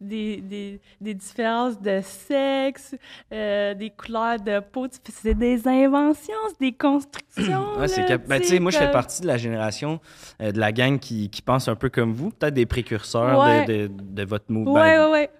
[0.00, 2.94] des, des, des différences de sexe,
[3.32, 4.86] euh, des couleurs de peau.
[5.10, 9.22] C'est des inventions, c'est des constructions, Ouais, c'est là, cap- ben, moi, je fais partie
[9.22, 10.00] de la génération
[10.40, 13.64] euh, de la gang qui, qui pense un peu comme vous, peut-être des précurseurs Ouais.
[13.64, 15.30] de, de- de votre mouvement, Ouais, ouais.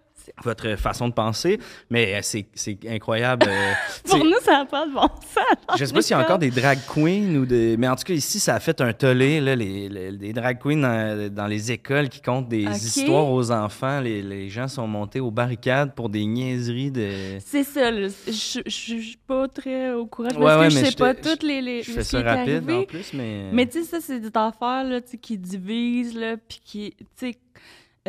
[0.43, 1.59] Votre façon de penser,
[1.91, 3.47] mais euh, c'est c'est incroyable.
[3.49, 3.73] euh,
[4.05, 5.79] Pour sais, nous, ça n'a pas de bon sens.
[5.79, 7.77] je sais pas s'il y a encore des drag queens ou des.
[7.77, 10.59] Mais en tout cas, ici, ça a fait un tollé, là, les, les- les drag
[10.59, 14.01] queens dans, dans les écoles qui comptent des histoires aux enfants.
[14.01, 17.39] Les, les gens sont montés aux barricades pour des niaiseries de.
[17.45, 18.09] C'est ça, là.
[18.27, 20.29] Je je- je suis pas très au courant.
[20.29, 22.05] Ouais, parce ouais, que je mais sais je pas je- toutes les, les Je fais
[22.05, 22.75] ça rapide arrivé.
[22.75, 23.51] en plus, mais.
[23.53, 27.35] Mais tu sais, ça, c'est des affaires là, qui divisent, là, puis qui, tu sais,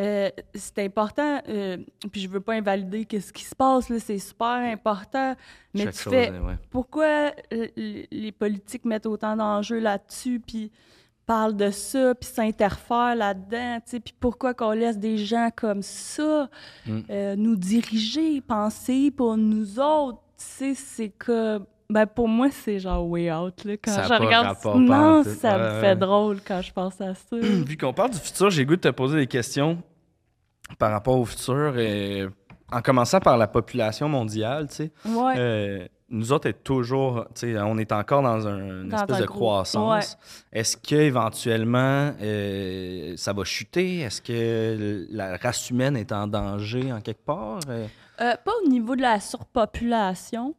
[0.00, 1.76] euh, c'est important, euh,
[2.10, 5.34] puis je veux pas invalider qu'est-ce qui se passe, là, c'est super important,
[5.74, 6.54] mais Chaque tu chose, fais, ouais.
[6.70, 10.72] pourquoi euh, les politiques mettent autant d'enjeux là-dessus, puis
[11.26, 15.82] parlent de ça, puis s'interfèrent là-dedans, tu sais, puis pourquoi qu'on laisse des gens comme
[15.82, 16.48] ça
[16.86, 16.98] Mm.
[17.10, 21.66] euh, nous diriger, penser pour nous autres, tu sais, c'est comme...
[21.88, 24.46] Ben pour moi, c'est genre way out, là, quand Ça je pas regarde...
[24.46, 27.36] rapport non, ça me fait drôle quand je pense à ça.
[27.36, 29.82] Vu qu'on parle du futur, j'ai goût de te poser des questions
[30.78, 31.78] par rapport au futur.
[31.78, 32.26] et
[32.72, 34.92] en commençant par la population mondiale, tu sais.
[35.04, 35.34] ouais.
[35.36, 39.18] Euh, nous autres, est toujours, tu sais, on est encore dans un- une Dans espèce
[39.18, 40.16] de gros- croissance.
[40.52, 44.00] Est-ce qu'éventuellement, euh, ça va chuter?
[44.00, 47.60] Est-ce que la race humaine est en danger en quelque part?
[47.68, 47.86] Euh,
[48.20, 50.54] Euh, pas au niveau de la surpopulation,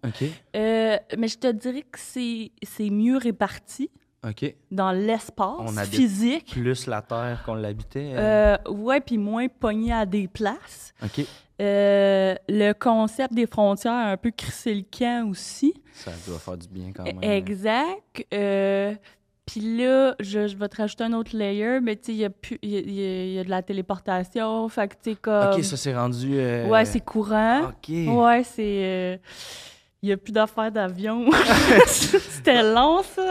[0.56, 3.90] euh, mais je te dirais que c'est c'est mieux réparti
[4.28, 4.54] OK.
[4.70, 6.52] dans l'espace physique.
[6.52, 8.12] Plus la Terre qu'on l'habitait?
[8.14, 10.94] euh, Euh, ouais, puis moins pogné à des places.
[11.04, 11.26] OK.
[11.60, 15.74] Euh, le concept des frontières a un peu crissé le camp aussi.
[15.94, 17.18] Ça doit faire du bien quand même.
[17.24, 18.26] Exact.
[18.34, 18.94] Euh,
[19.46, 22.26] puis là, je, je vais te rajouter un autre layer, mais tu sais, il y,
[22.26, 22.30] a
[22.64, 24.68] y, y de la téléportation.
[24.70, 25.54] Fait que tu sais, comme.
[25.54, 26.36] OK, ça s'est rendu...
[26.38, 27.70] Ouais, c'est courant.
[27.70, 27.90] OK.
[27.90, 29.20] Ouais, c'est.
[30.02, 31.30] Euh, Il n'y a plus d'affaires d'avion.
[31.88, 33.22] C'était long, ça.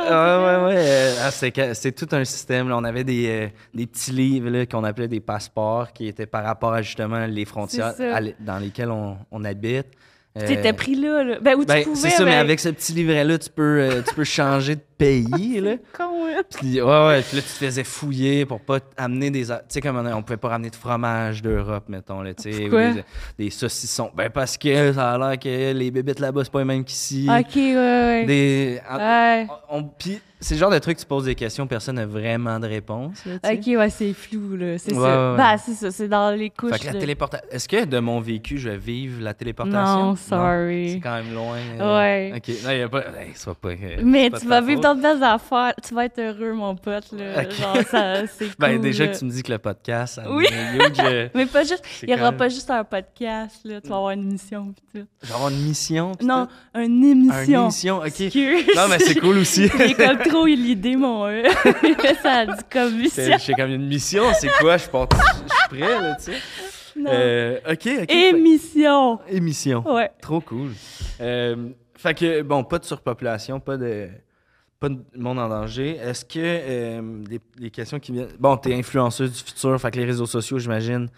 [0.64, 0.74] Ouais.
[0.76, 2.68] euh, ah, c'est, tout un système.
[2.68, 2.76] là.
[2.76, 6.72] On avait des, euh, des petits livres qu'on appelait des passeports qui étaient par rapport
[6.72, 9.86] à justement les frontières à dans lesquelles on, on habite.
[10.38, 11.38] Euh, Tu étais pris là, là.
[11.40, 13.80] Ben, où ben, tu pouvais, c'est ça, mais ben, avec ce petit livret-là, tu peux,
[13.80, 15.60] euh, tu peux changer de pays.
[15.60, 15.76] là.
[15.96, 16.42] con, hein.
[16.56, 19.44] Puis, ouais, ouais, puis là, tu te faisais fouiller pour pas amener des.
[19.46, 22.68] Tu sais, comme on, on pouvait pas ramener de fromage d'Europe, mettons, là, tu sais,
[22.68, 23.04] des,
[23.38, 24.10] des saucissons.
[24.14, 27.26] Ben, parce que ça a l'air que les bébites là-bas, c'est pas les mêmes qu'ici.
[27.28, 28.24] Ok, ouais, ouais.
[28.26, 28.80] Des.
[28.96, 29.46] Ouais.
[29.70, 32.66] On- Puis c'est le genre de truc, tu poses des questions, personne n'a vraiment de
[32.66, 33.24] réponse.
[33.26, 33.34] là.
[33.52, 34.78] Ok, ouais, c'est flou, là.
[34.78, 35.32] C'est Ouais, ça.
[35.32, 35.36] ouais.
[35.36, 36.72] Ben, c'est ça, c'est dans les couches.
[36.72, 37.46] Fait que la de- téléportation.
[37.50, 40.06] Est-ce que de mon vécu, je vais vivre la téléportation?
[40.06, 40.92] Non, sorry.
[40.94, 41.56] C'est quand même loin.
[41.78, 42.32] euh, Ouais.
[42.36, 42.54] Ok.
[42.64, 43.00] Non, y a pas.
[43.00, 43.68] Hey, pas.
[43.68, 44.89] euh, Mais pas tu vas vivre faute.
[44.94, 45.74] Belles affaires.
[45.86, 47.48] Tu vas être heureux, mon pote, là.
[47.48, 49.12] Genre, ça, c'est Ben, cool, déjà là.
[49.12, 50.46] que tu me dis que le podcast, ça Oui.
[51.00, 51.82] euh, Mais pas juste...
[52.02, 53.80] Il n'y aura même- pas juste un podcast, là.
[53.80, 55.06] Tu vas avoir une émission, pis tout.
[55.22, 56.14] Je vais avoir une mission.
[56.14, 56.80] pis Non, tout?
[56.80, 57.42] une émission.
[57.44, 58.20] Une émission, ok.
[58.20, 58.66] Excuse.
[58.76, 59.68] Non, mais c'est cool aussi.
[59.78, 61.26] J'ai comme trop eu l'idée, mon...
[61.26, 61.44] euh,
[62.22, 63.36] ça a dit comme mission.
[63.38, 64.76] j'ai comme une mission, c'est quoi?
[64.76, 66.38] Je je suis prêt, là, tu sais.
[66.96, 67.10] Non.
[67.14, 68.10] Euh, ok, ok.
[68.10, 69.18] Émission.
[69.26, 69.84] Fait- Émission.
[69.94, 70.10] Ouais.
[70.20, 70.72] Trop cool.
[71.20, 74.08] Euh, fait que, bon, pas de surpopulation, pas de,
[74.80, 75.96] pas de monde en danger.
[75.96, 78.28] Est-ce que euh, les, les questions qui viennent.
[78.38, 81.08] Bon, t'es influenceuse du futur, fait que les réseaux sociaux, j'imagine,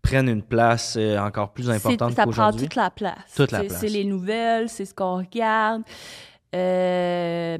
[0.00, 3.34] prennent une place euh, encore plus importante Ça prend toute la place.
[3.36, 3.80] Toute la C'est- place.
[3.80, 5.82] C'est les nouvelles, c'est ce qu'on regarde.
[6.54, 7.58] Euh,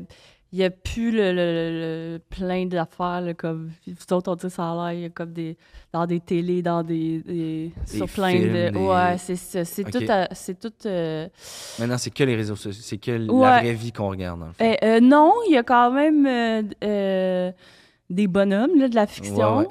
[0.53, 4.35] Il n'y a plus le, le- le- le plein d'affaires, là, comme vous autres, on
[4.35, 5.57] dit ça a l'air, il y a comme des,
[5.93, 8.69] dans des télés, dans des, des- Des sur plein films, de...
[8.71, 9.65] des- Ouais, c'est ça.
[9.65, 9.99] C'est tout...
[10.13, 11.29] à- C'est tout euh,
[11.79, 14.53] Maintenant, c'est que les réseaux sociaux, c'est que la vraie vie qu'on regarde, dans le
[14.53, 14.65] fond.
[14.65, 16.27] euh, euh, non, il y a quand même
[16.83, 17.53] euh,
[18.11, 19.59] des bonhommes, là, de la fiction.
[19.59, 19.69] Ouais,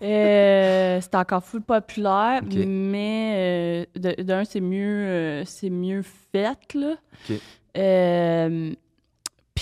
[1.02, 6.94] c'est encore full populaire, mais d'un, c'est mieux, c'est mieux fait, là.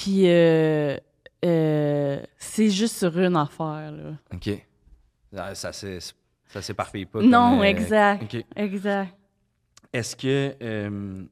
[0.02, 0.96] Puis, euh,
[1.44, 4.12] euh, c'est juste sur une affaire, là.
[4.32, 4.50] OK.
[5.54, 5.98] Ça, s'est-
[6.46, 7.20] ça s'éparpille pas.
[7.20, 8.36] non, comme, euh, exact.
[8.56, 9.08] Exact.
[9.92, 10.54] Est-ce que.
[10.62, 11.22] euh,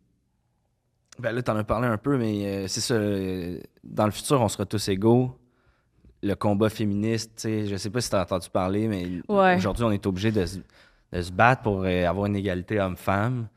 [1.18, 2.98] ben là, t'en as parlé un peu, mais c'est ça.
[3.84, 5.38] dans le futur, on sera tous égaux.
[6.22, 9.56] Le combat féministe, tu sais, je sais pas si t'as entendu parler, mais Ouais.
[9.56, 10.58] aujourd'hui, on est obligé de, se-
[11.12, 13.48] de se battre pour avoir une égalité homme-femme.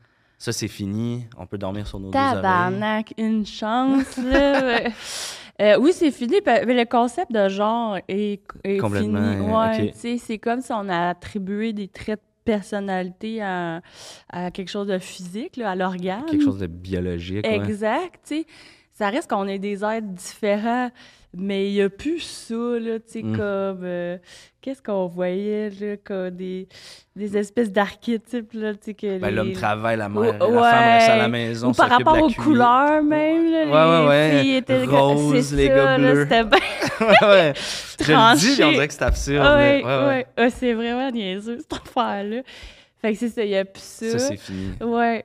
[0.42, 1.26] Ça, c'est fini.
[1.38, 2.32] On peut dormir sur nos deux oreilles.
[2.34, 4.80] Tabarnak, une chance, là.
[5.60, 6.36] Euh, oui, c'est fini.
[6.46, 9.50] Mais le concept de genre est, est Complètement, fini.
[9.52, 9.82] euh,
[10.14, 13.82] Ouais, c'est comme si on a attribué des traits de personnalité à,
[14.30, 16.24] à quelque chose de physique, là, à l'organe.
[16.30, 17.44] Quelque chose de biologique.
[17.46, 17.56] ouais.
[17.56, 18.46] Exact, tu sais.
[19.00, 20.90] Ça reste qu'on est des êtres différents,
[21.32, 23.32] mais il n'y a plus ça, là, tu sais, Mm.
[23.36, 23.80] comme...
[23.84, 24.18] euh,
[24.60, 26.68] Qu'est-ce qu'on voyait, là, comme des,
[27.16, 30.32] des espèces d'archétypes, là, tu sais, que Ben, les- L'homme travaille, la, mère, Ouais.
[30.32, 31.70] la femme reste à la maison.
[31.70, 34.42] Ou par de rapport la aux couleurs, même, là, Ouais, ouais, les ouais.
[34.42, 34.84] filles étaient...
[34.84, 36.22] Rose, les ça, gars bleus.
[36.24, 36.58] C'était bien...
[37.00, 37.52] ouais, ouais.
[38.00, 39.42] Je le dis, on dirait que c'est absurde.
[39.46, 40.06] Ouais, ouais, ouais.
[40.08, 40.26] ouais.
[40.36, 42.42] Ah, c'est vraiment niaiseux, cette affaire-là.
[43.00, 44.10] Fait que c'est ça, il n'y a plus ça.
[44.10, 44.74] Ça, c'est fini.
[44.82, 45.24] Ouais.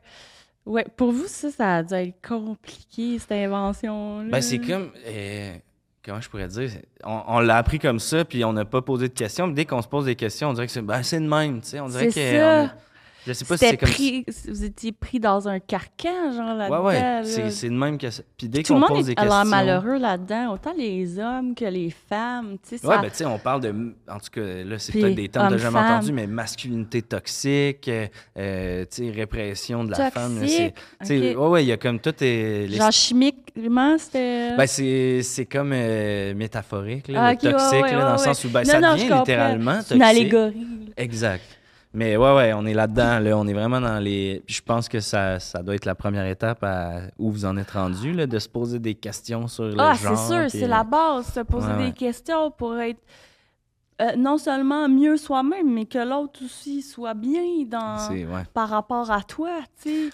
[0.65, 4.29] Ouais, pour vous, ça, ça a dû être compliqué, cette invention-là.
[4.31, 4.89] Ben, c'est comme.
[5.05, 5.55] euh,
[6.03, 6.71] comment je pourrais dire?
[7.03, 9.47] On, on l'a appris comme ça, puis on n'a pas posé de questions.
[9.47, 11.61] Mais dès qu'on se pose des questions, on dirait que c'est ben, c'est de même.
[11.61, 11.79] tu sais.
[11.79, 12.67] On dirait que.
[13.27, 16.79] Je sais pas si c'est comme pris, vous étiez pris dans un carcan, genre là-dedans.
[16.81, 16.99] Ouais, ouais.
[17.01, 17.23] là.
[17.49, 18.07] C'est de même que.
[18.37, 19.45] Puis dès Tout qu'on pose des questions.
[19.45, 22.57] malheureux là-dedans, autant les hommes que les femmes.
[22.67, 23.69] Tu sais, Ouais, ça- ben tu sais, on parle de.
[24.07, 25.97] En tout cas, là, c'est peut-être des termes que t'as jamais homme-femme.
[25.97, 28.07] entendu, mais masculinité toxique, euh,
[28.37, 30.39] euh, tu sais, répression de la femme.
[30.41, 31.35] là, c'est- Toxique, tu sais.
[31.35, 32.13] Ouais, ouais, il y a comme tout.
[32.23, 34.55] est- les- genre chimiquement, c'était.
[34.55, 38.11] Ben, c'est c'est comme euh, métaphorique, là, Ah, le ok, ouais, toxique, ouais, là, dans
[38.13, 40.17] le sens où ben, Non, ça non, devient littéralement C'est une toxique.
[40.21, 40.67] allégorie.
[40.97, 41.41] Exact.
[41.95, 43.37] Mais ouais, ouais, on est là-dedans, là.
[43.37, 44.43] On est vraiment dans les.
[44.45, 47.01] Puis je pense que ça, ça doit être la première étape à...
[47.17, 50.17] où vous en êtes rendu, là, de se poser des questions sur le Ah, genre.
[50.17, 51.85] c'est sûr, puis- c'est la base, se poser Ouais, ouais.
[51.87, 52.99] des questions pour être
[54.01, 58.43] euh, non seulement mieux soi-même, mais que l'autre aussi soit bien dans ouais.
[58.53, 59.49] par rapport à toi.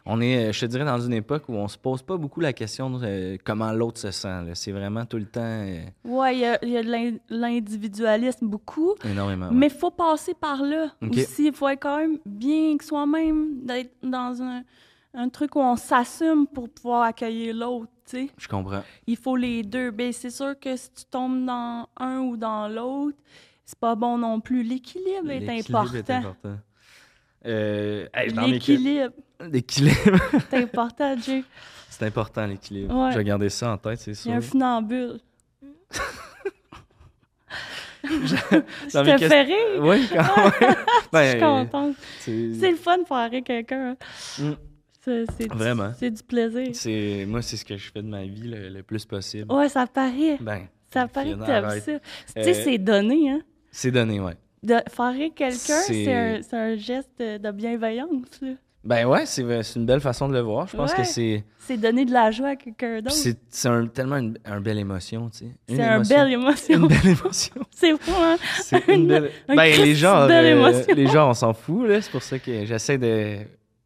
[0.06, 2.42] On est, euh, je te dirais, dans une époque où on se pose pas beaucoup
[2.42, 4.30] la question de euh, comment l'autre se sent.
[4.54, 7.18] C'est vraiment tout le temps euh, Ouais, il y a, il y a de l'in-
[7.30, 9.48] l'individualisme beaucoup, énormément.
[9.48, 9.56] ouais.
[9.56, 11.48] mais il faut passer par là aussi.
[11.48, 14.62] Il faut être quand même bien que soi-même, d'être dans un,
[15.14, 17.88] un truc où on s'assume pour pouvoir accueillir l'autre.
[18.38, 18.82] Je comprends.
[19.08, 19.90] Il faut les deux.
[19.90, 23.18] Ben, c'est sûr que si tu tombes dans un ou dans l'autre,
[23.72, 24.64] c'est pas bon non plus.
[24.64, 25.96] L'équilibre est L'équilibre important.
[25.98, 26.58] est important.
[27.46, 29.14] Euh, hey, L'équilibre
[29.50, 30.20] L'équilibre.
[30.52, 31.44] est important, Jay.
[31.90, 32.94] c'est important, l'équilibre.
[32.96, 33.12] Ouais.
[33.14, 34.32] Je vais garder ça en tête, c'est Il y sûr.
[34.34, 35.20] a un funambule.
[38.04, 39.80] Je te fais rire.
[39.82, 40.52] Oui, quand même.
[40.60, 41.96] Je Ben, suis contente.
[42.20, 43.92] c'est- C'est le fun de faire rire quelqu'un.
[43.92, 43.98] hein.
[44.40, 44.52] Mm.
[45.04, 45.92] C'est c'est du- Vraiment.
[45.98, 46.68] C'est du plaisir.
[46.74, 49.52] c'est- Moi, c'est ce que je fais de ma vie le, le plus possible.
[49.52, 50.38] Ouais, ça paraît.
[50.40, 51.84] Ben, Ça paraît que arrête.
[51.84, 51.92] ça.
[52.00, 53.42] Tu sais, Euh, c'est donné, hein.
[53.72, 54.34] C'est donné, ouais.
[54.64, 54.76] De
[55.30, 58.40] quelqu'un, C'est- un, un geste de bienveillance.
[58.42, 58.50] là.
[58.84, 59.44] Ben ouais, c'est
[59.76, 60.68] une belle façon de le voir.
[60.68, 60.98] Je pense Ouais.
[60.98, 63.16] que c'est C'est donner de la joie à quelqu'un d'autre.
[63.16, 65.46] c'est un- tellement une, un belle émotion, tu sais.
[65.70, 66.16] Une C'est un émotion.
[66.18, 66.76] belle émotion.
[66.80, 67.56] Une belle émotion.
[67.72, 68.38] C'est fou, hein?
[68.62, 69.30] C'est une belle.
[69.48, 72.02] un Ben les gens, euh, les gens, on s'en fout là.
[72.02, 73.38] C'est pour ça que j'essaie de.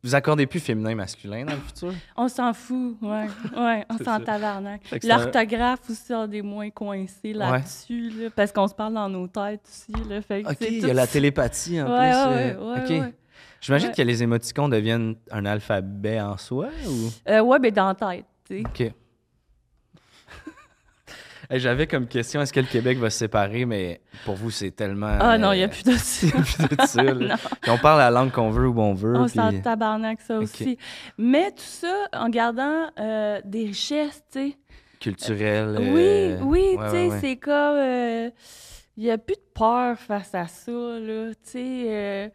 [0.05, 1.91] Vous accordez plus féminin masculin dans le futur?
[2.15, 3.25] On s'en fout, ouais.
[3.57, 4.81] Ouais, on s'en tabarnak.
[5.03, 9.61] L'orthographe aussi, on est moins coincés là-dessus, là, parce qu'on se parle dans nos têtes
[9.67, 9.91] aussi.
[10.07, 12.17] Là, fait que Ok, c'est il y a la télépathie en Ouais, plus.
[12.17, 13.13] ouais, euh, ouais, ok.
[13.61, 17.09] J'imagine que les émoticônes deviennent un alphabet en soi ou?
[17.27, 18.63] Euh, ouais, mais dans la tête, tu sais.
[18.87, 18.93] OK.
[21.51, 25.17] J'avais comme question, est-ce que le Québec va se séparer, mais pour vous, c'est tellement...
[25.19, 26.27] Ah non, il n'y a euh, plus de ça.
[26.67, 27.03] plus de ça.
[27.03, 27.31] Puis
[27.71, 29.15] on parle la langue qu'on veut où on veut.
[29.15, 30.77] On puis- s'en tabarnak, ça aussi.
[31.17, 34.57] Mais tout ça en gardant euh, des richesses, tu sais.
[34.99, 35.77] Culturel.
[35.79, 37.17] Oui, euh, oui, ouais, tu sais, ouais.
[37.21, 38.31] c'est comme.
[38.97, 41.29] Il n'y a plus de peur face à ça, là.
[41.43, 42.31] Tu sais.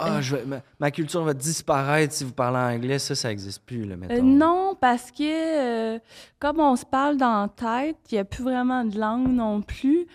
[0.00, 2.98] Euh, Ah, je vais- ma, ma culture va disparaître si vous parlez anglais.
[2.98, 4.14] Ça, ça n'existe plus, là, mettons.
[4.14, 5.22] euh, non, parce que
[5.96, 5.98] euh,
[6.38, 9.60] comme on se parle dans la tête, il n'y a plus vraiment de langue non
[9.62, 10.06] plus.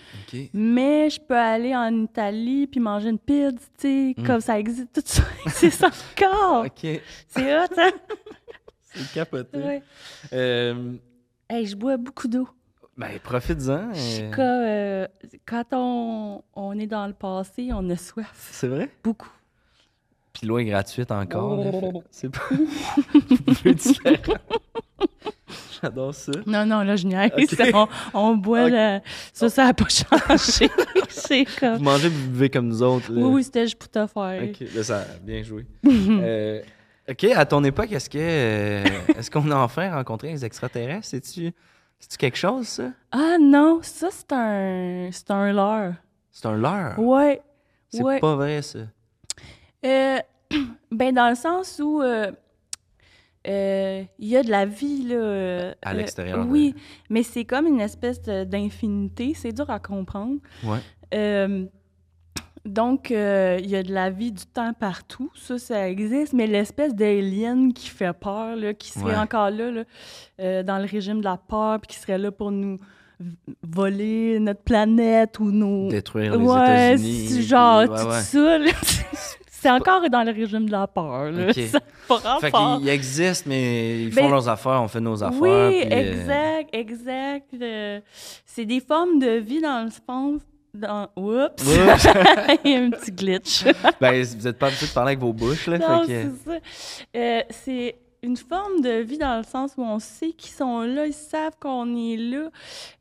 [0.54, 4.26] Mais je peux aller en Italie puis manger une pizza, tu sais, Mm.
[4.26, 4.92] comme ça existe.
[4.94, 6.66] Tout ça existe encore.
[6.66, 6.88] OK.
[7.28, 7.92] C'est hot, hein?
[8.82, 9.58] C'est capoté.
[9.58, 9.84] Ouais.
[10.34, 10.94] Euh,
[11.50, 12.50] Hey, je bois beaucoup d'eau.
[12.98, 13.92] ben, profites-en.
[13.96, 15.08] euh, Quand, euh,
[15.46, 18.50] quand on, on est dans le passé, on a soif.
[18.52, 18.90] C'est vrai?
[19.04, 19.30] Beaucoup.
[20.38, 21.58] Puis l'eau est gratuite encore.
[21.64, 22.40] là, fait- C'est pas
[23.48, 24.16] un peu différent.
[25.82, 26.32] J'adore ça.
[26.46, 27.32] Non, non, là, je niaise.
[27.38, 27.72] Ok.
[27.74, 28.72] On, on boit Ok.
[28.74, 29.00] le...
[29.32, 30.70] Ça, ça n'a pas changé.
[31.10, 31.82] C'est Vous comme...
[31.84, 33.12] mangez, vous buvez comme nous autres.
[33.12, 33.22] Là.
[33.22, 34.44] Oui, oui, c'était juste pour te faire.
[34.44, 35.66] OK, là, ça a bien joué.
[35.86, 36.62] Euh,
[37.10, 38.84] OK, à ton époque, est-ce que euh,
[39.18, 41.06] est-ce qu'on a enfin rencontré les extraterrestres?
[41.06, 41.52] C'est-tu
[42.00, 42.92] c'est-tu quelque chose, ça?
[43.12, 45.10] Ah non, ça, c'est un...
[45.12, 45.94] C'est un leurre.
[46.32, 47.00] C'est un leurre?
[47.00, 47.42] Ouais.
[47.90, 48.20] C'est ouais.
[48.20, 48.80] pas vrai, ça.
[49.86, 50.20] Euh,
[50.92, 52.02] ben, dans le sens où...
[52.02, 52.32] euh,
[53.48, 55.74] euh, il y a de la vie, là.
[55.82, 56.76] À l'extérieur de- oui,
[57.10, 59.34] mais c'est comme une espèce d'infinité.
[59.36, 60.38] C'est dur à comprendre.
[60.66, 60.80] Ouais.
[62.66, 66.48] Donc, euh, il y a de la vie du temps partout, ça, ça existe, mais
[66.48, 69.16] l'espèce d'alien qui fait peur, là, qui serait Ouais.
[69.18, 69.84] encore là, là,
[70.42, 72.78] euh, dans le régime de la peur, puis qui serait là pour nous
[73.64, 75.88] voler notre planète ou nos...
[75.88, 77.42] Détruire les ouais, États-Unis.
[77.44, 78.72] genre ouais, tout ça, là.
[79.62, 81.50] c'est encore dans le régime de la peur, là.
[81.50, 81.60] Ok.
[81.72, 85.42] Ça pas Fait qu'ils existent, mais ils font Ben, leurs affaires, on fait nos affaires.
[85.42, 87.54] Oui, puis, euh, exact, exact.
[87.62, 88.00] euh,
[88.46, 90.40] c'est des formes de vie dans le fond.
[90.74, 91.10] Dans...
[91.16, 91.64] Oups!
[91.64, 92.08] Oups.
[92.64, 93.64] Il y a un petit glitch.
[94.02, 95.80] ben, vous n'êtes pas habitué de parler avec vos bouches, là.
[95.80, 96.58] non, fait que- c'est ça.
[97.16, 101.06] Euh, c'est une forme de vie dans le sens où on sait qu'ils sont là,
[101.08, 102.50] ils savent qu'on est là,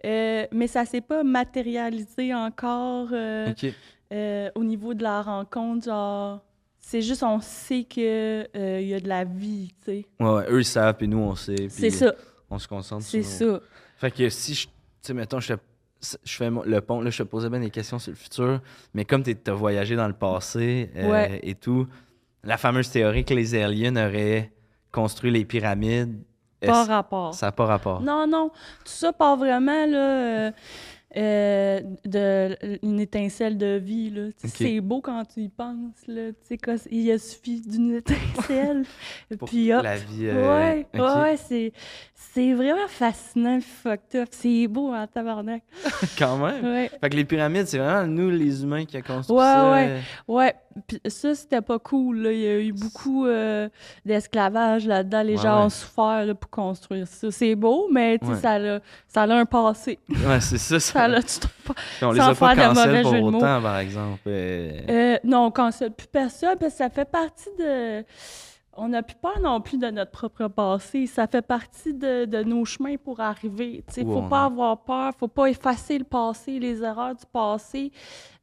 [0.05, 3.73] euh, mais ça s'est pas matérialisé encore euh, OK.
[4.13, 5.87] Euh, au niveau de la rencontre.
[5.87, 6.41] Genre,
[6.81, 10.07] c'est juste on sait que euh, y a de la vie, tu sais.
[10.21, 11.55] Ouais, ouais, eux, ils savent, puis nous, on sait.
[11.55, 12.13] puis C'est ça,
[12.51, 13.63] On se concentre c'est sur nos- ça.
[13.99, 14.67] Fait que si je.
[14.67, 15.55] Tu sais, mettons, je,
[16.25, 18.61] fais mon- le pont, là, je te posais bien des questions sur le futur,
[18.95, 21.41] mais comme tu as voyagé dans le passé euh, Ouais.
[21.43, 21.87] et tout,
[22.45, 24.53] la fameuse théorie que les aliens auraient
[24.93, 26.23] construit les pyramides.
[26.61, 27.35] Pas Est-ce- rapport.
[27.35, 28.01] Ça n'a pas rapport?
[28.01, 28.49] Non, non.
[28.51, 30.51] Tout ça part vraiment là, euh,
[31.17, 34.11] euh, de une étincelle de vie.
[34.11, 34.23] Là.
[34.45, 36.07] C'est beau quand tu y penses.
[36.07, 36.31] Là.
[36.33, 38.85] Tu sais, quand il a suffi d'une étincelle.
[39.39, 39.83] Pour puis hop.
[39.83, 40.27] la vie.
[40.27, 41.73] euh, Ouais, ouais, c'est,
[42.15, 44.29] c'est vraiment fascinant, fucked up.
[44.31, 45.63] C'est beau en tabarnak.
[46.19, 46.65] Quand même.
[46.65, 49.71] Ouais, Fait que les pyramides, c'est vraiment nous, les humains, qui a construit Ouais, ça.
[49.73, 49.89] ouais.
[49.91, 50.01] euh,
[50.33, 50.55] ouais.
[50.87, 52.19] Puis ça, c'était pas cool.
[52.19, 52.33] Là.
[52.33, 53.69] Il y a eu beaucoup euh,
[54.05, 55.23] d'esclavage là-dedans.
[55.23, 55.65] Les Ouais, gens ouais.
[55.67, 57.31] ont souffert là, pour construire ça.
[57.31, 58.39] C'est beau, mais tu sais, Ouais.
[58.41, 59.99] ça, a, ça a un passé.
[60.11, 60.79] Ouais, c'est ça.
[60.81, 61.75] Ça a, tu trouves pas-
[62.07, 64.21] on les a pas cancel pour autant, par exemple.
[64.27, 68.05] euh, Euh, non, on cancelle plus personne parce que ça fait partie de.
[68.79, 71.07] On n'a plus peur non plus de notre propre passé.
[71.07, 73.83] Ça fait partie de, de nos chemins pour arriver.
[73.97, 76.59] Il ne faut pas avoir peur, faut pas effacer le passé.
[76.59, 77.91] Les erreurs du passé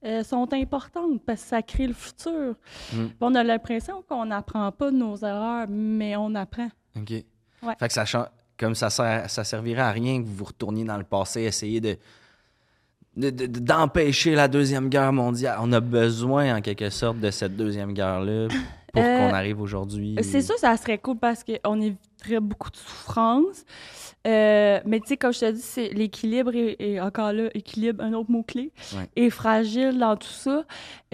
[0.04, 2.56] euh, sont importantes parce que ça crée le futur.
[2.94, 3.06] Mm.
[3.06, 6.70] Puis On a l'impression qu'on n'apprend pas de nos erreurs, mais on apprend.
[6.98, 7.12] OK.
[7.12, 7.76] Ouais.
[7.80, 8.26] Fait que ça change.
[8.58, 11.80] Comme ça, sert- ça servirait à rien que vous vous retourniez dans le passé, essayer
[11.80, 11.96] de.
[13.18, 15.58] De- de- d'empêcher la Deuxième Guerre mondiale.
[15.62, 18.48] On a besoin, en quelque sorte, de cette Deuxième Guerre-là
[18.94, 20.16] pour Euh, qu'on arrive aujourd'hui.
[20.22, 23.66] C'est ça, ça serait cool parce qu'on éviterait beaucoup de souffrance.
[24.26, 28.02] Euh, mais tu sais, comme je te dis, c'est l'équilibre est, est encore là, équilibre,
[28.04, 29.10] un autre mot-clé, Ouais.
[29.18, 30.64] est fragile dans tout ça.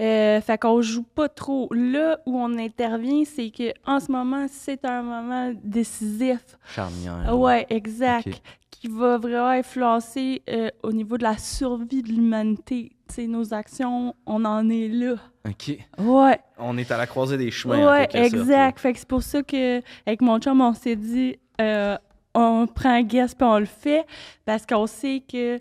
[0.00, 1.68] Euh, fait qu'on joue pas trop.
[1.72, 6.56] Là où on intervient, c'est que en ce moment, c'est un moment décisif.
[6.72, 7.36] Charnière.
[7.36, 8.40] Ouais, exact.
[8.70, 12.92] Qui va vraiment influencer euh, au niveau de la survie de l'humanité.
[13.10, 15.14] Sais, nos actions, on en est là.
[15.48, 15.76] OK.
[15.98, 16.38] Ouais.
[16.58, 17.90] On est à la croisée des chemins.
[17.90, 18.78] Ouais, exact.
[18.78, 21.96] Fait que c'est pour ça que avec mon chum, on s'est dit euh,
[22.34, 24.06] on prend un guest puis on le fait
[24.44, 25.58] parce qu'on sait que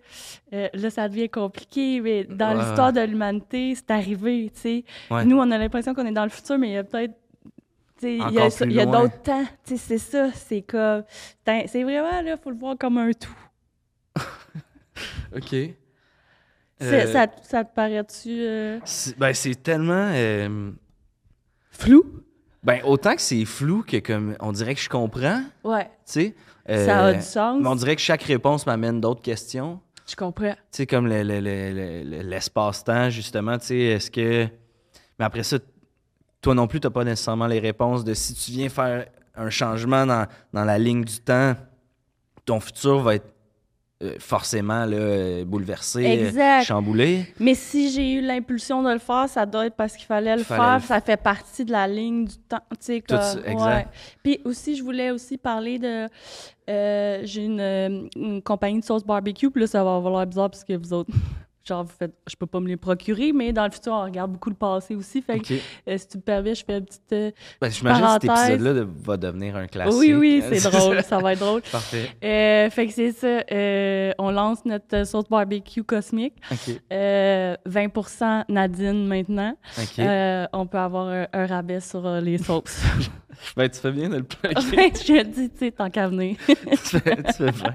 [0.54, 2.64] euh, là, ça devient compliqué, mais dans Ouais.
[2.64, 4.84] l'histoire de l'humanité, c'est arrivé, tu sais.
[5.10, 5.26] Ouais.
[5.26, 7.16] Nous, on a l'impression qu'on est dans le futur, mais il y a peut-être.
[8.02, 8.16] Il
[8.72, 9.44] y a, d'autres temps.
[9.66, 10.32] C'est ça.
[10.34, 11.04] C'est comme.
[11.46, 13.36] c'est- C'est vraiment, là, il faut le voir comme un tout.
[15.36, 15.56] OK.
[16.82, 20.12] Euh, Ça, ça te paraît-tu euh, c'est- Ben, c'est tellement.
[20.14, 20.72] euh,
[21.72, 22.04] flou?
[22.64, 25.86] Ben, autant que c'est flou que comme on dirait que je comprends, Ouais.
[25.86, 26.36] tu sais.
[26.68, 27.60] ça a du sens.
[27.62, 29.80] mais on dirait que chaque réponse m'amène d'autres questions.
[30.08, 30.52] Je comprends.
[30.54, 34.48] Tu sais, comme le- le- le- le- le- l'espace-temps, justement, tu sais, est-ce que...
[35.18, 35.58] Mais après ça,
[36.42, 39.50] toi non plus, tu n'as pas nécessairement les réponses de si tu viens faire un
[39.50, 41.56] changement dans, dans la ligne du temps,
[42.46, 43.34] ton futur va être
[44.02, 46.64] euh, forcément là, euh, bouleversé, euh, Exact.
[46.64, 47.26] chamboulé.
[47.40, 50.44] Mais si j'ai eu l'impulsion de le faire, ça doit être parce qu'il fallait le
[50.44, 50.76] Fallait faire.
[50.76, 52.62] le- Ça fait partie de la ligne du temps.
[52.72, 53.76] Tu sais, Tout comme, ça, exact.
[53.76, 53.88] ouais.
[54.24, 56.08] Puis aussi, je voulais aussi parler de.
[56.70, 59.50] euh, j'ai une, une compagnie de sauce barbecue.
[59.52, 61.12] Puis là, ça va avoir l'air bizarre parce que vous autres.
[61.70, 64.32] Genre, vous faites, je peux pas me les procurer, mais dans le futur, on regarde
[64.32, 65.22] beaucoup le passé aussi.
[65.22, 67.02] Fait que, euh, si tu me permets, je fais une petite.
[67.14, 69.94] euh, Ben, J'imagine que cet épisode-là de- va devenir un classique.
[70.00, 71.02] Oui, oui, c'est drôle.
[71.08, 71.62] Ça va être drôle.
[71.72, 72.10] Parfait.
[72.24, 73.44] Euh, fait que c'est ça.
[73.52, 76.34] euh, on lance notre sauce barbecue cosmique.
[76.52, 76.76] OK.
[76.92, 79.56] Euh, 20% Nadine maintenant.
[80.54, 82.82] On peut avoir un, un rabais sur les sauces.
[83.56, 84.76] Ben, tu fais bien de le plugger.
[84.76, 86.36] Ouais, je dis, tu sais, tant qu'à venir.
[86.46, 86.56] tu,
[87.00, 87.74] fais, tu fais bien.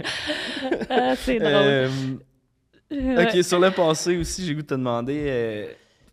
[0.90, 2.18] Ah, c'est drôle.
[3.18, 5.66] OK, sur le passé aussi, j'ai goût de te demander, euh,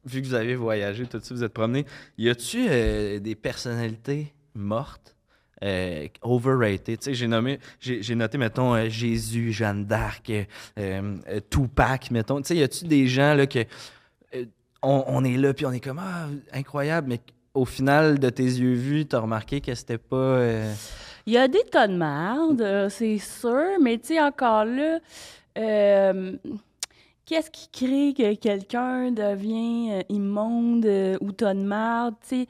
[0.05, 1.85] vu que vous avez voyagé, tout ça, vous êtes promené,
[2.17, 5.15] y a-tu euh, des personnalités mortes,
[5.63, 6.99] euh, overrated?
[6.99, 10.31] Tu sais, j'ai nommé, j'ai noté, mettons, euh, Jésus, Jeanne d'Arc,
[10.79, 11.17] euh,
[11.49, 12.41] Tupac, mettons.
[12.41, 13.59] Tu sais, y a-tu des gens, là, que
[14.81, 17.19] on, on est là, puis on est comme, ah, incroyable, mais
[17.53, 20.39] au final, de tes yeux vus, t'as remarqué que c'était pas...
[21.27, 24.97] Il y a des tonnes de merde, c'est sûr, mais tu sais, encore là,
[27.25, 32.47] qu'est-ce qui crée que quelqu'un devient euh, immonde euh, ou tonne de tu sais?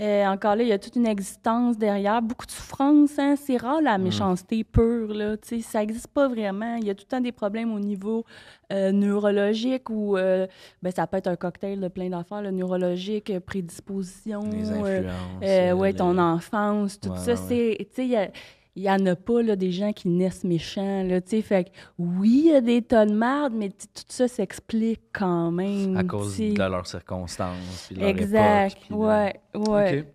[0.00, 3.34] Euh, encore là, il y a toute une existence derrière, beaucoup de souffrance, hein?
[3.36, 6.76] C'est rare la méchanceté pure, là, ça n'existe pas vraiment.
[6.76, 8.24] Il y a tout le temps des problèmes au niveau
[8.72, 10.46] euh, neurologique ou, euh,
[10.82, 15.76] ben, ça peut être un cocktail de plein d'affaires, le neurologique, prédisposition, les influences.
[15.80, 18.36] ouais, ton enfance, tout Ouais, ça, ouais, c'est,
[18.78, 21.20] il y a- il y en a pas, là, des gens qui naissent méchants, là,
[21.20, 25.50] fait que, oui, il y a des tonnes de marde, mais tout ça s'explique quand
[25.50, 27.90] même, à cause de leurs circonstances.
[27.96, 30.12] Leur Exact, époque, puis de- ouais, ouais.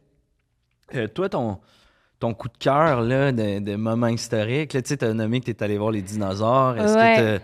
[0.95, 1.57] Euh, toi, ton,
[2.19, 5.77] ton coup de cœur de, de moment historique, tu t'as nommé que tu es allé
[5.77, 6.77] voir les dinosaures.
[6.77, 7.15] Est-ce Ouais.
[7.15, 7.43] que t'as-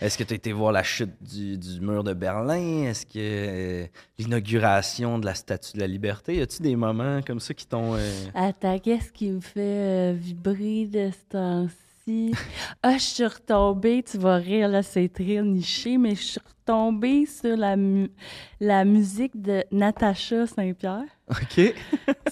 [0.00, 2.84] est-ce que tu as été voir la chute du, du mur de Berlin?
[2.84, 3.86] Est-ce que euh,
[4.18, 6.36] l'inauguration de la Statue de la Liberté?
[6.36, 7.94] Y a-tu des moments comme ça qui t'ont...
[7.94, 12.32] euh, Attends, qu'est-ce qui me fait euh, vibrer de ce temps-ci?
[12.82, 17.26] ah, je suis retombée, tu vas rire, là, c'est très niché, mais je suis retombée
[17.26, 18.10] sur la, mu-
[18.60, 21.04] la musique de Natacha Saint-Pierre.
[21.30, 21.74] OK.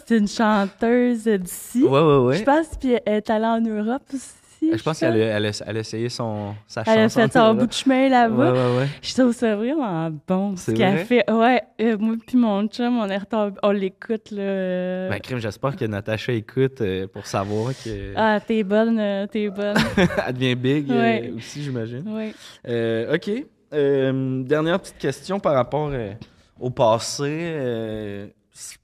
[0.07, 1.85] C'est une chanteuse d'ici.
[1.85, 2.37] Ouais, ouais, ouais.
[2.39, 4.35] Je pense qu'elle est allée en Europe aussi.
[4.63, 7.55] Je pense qu'elle a, elle a, elle a essayé son, sa Elle a fait son
[7.55, 8.53] bout de chemin là-bas.
[8.53, 8.87] Ouais, ouais, ouais.
[9.03, 10.57] Je trouve ça vraiment bon.
[10.57, 11.29] Ce qu'elle fait.
[11.31, 13.19] Ouais, euh, moi puis mon chum, on est
[13.63, 14.43] On l'écoute, là.
[14.43, 19.27] euh, Ben, crime, j'espère que Natacha écoute euh, pour savoir qu'elle Ah, t'es bonne, euh,
[19.27, 19.77] t'es bonne.
[20.33, 22.05] devient big euh, aussi, j'imagine.
[22.07, 22.35] oui.
[22.69, 23.31] Euh, OK.
[23.73, 26.13] Euh, dernière petite question par rapport euh,
[26.59, 27.23] au passé.
[27.29, 28.27] euh,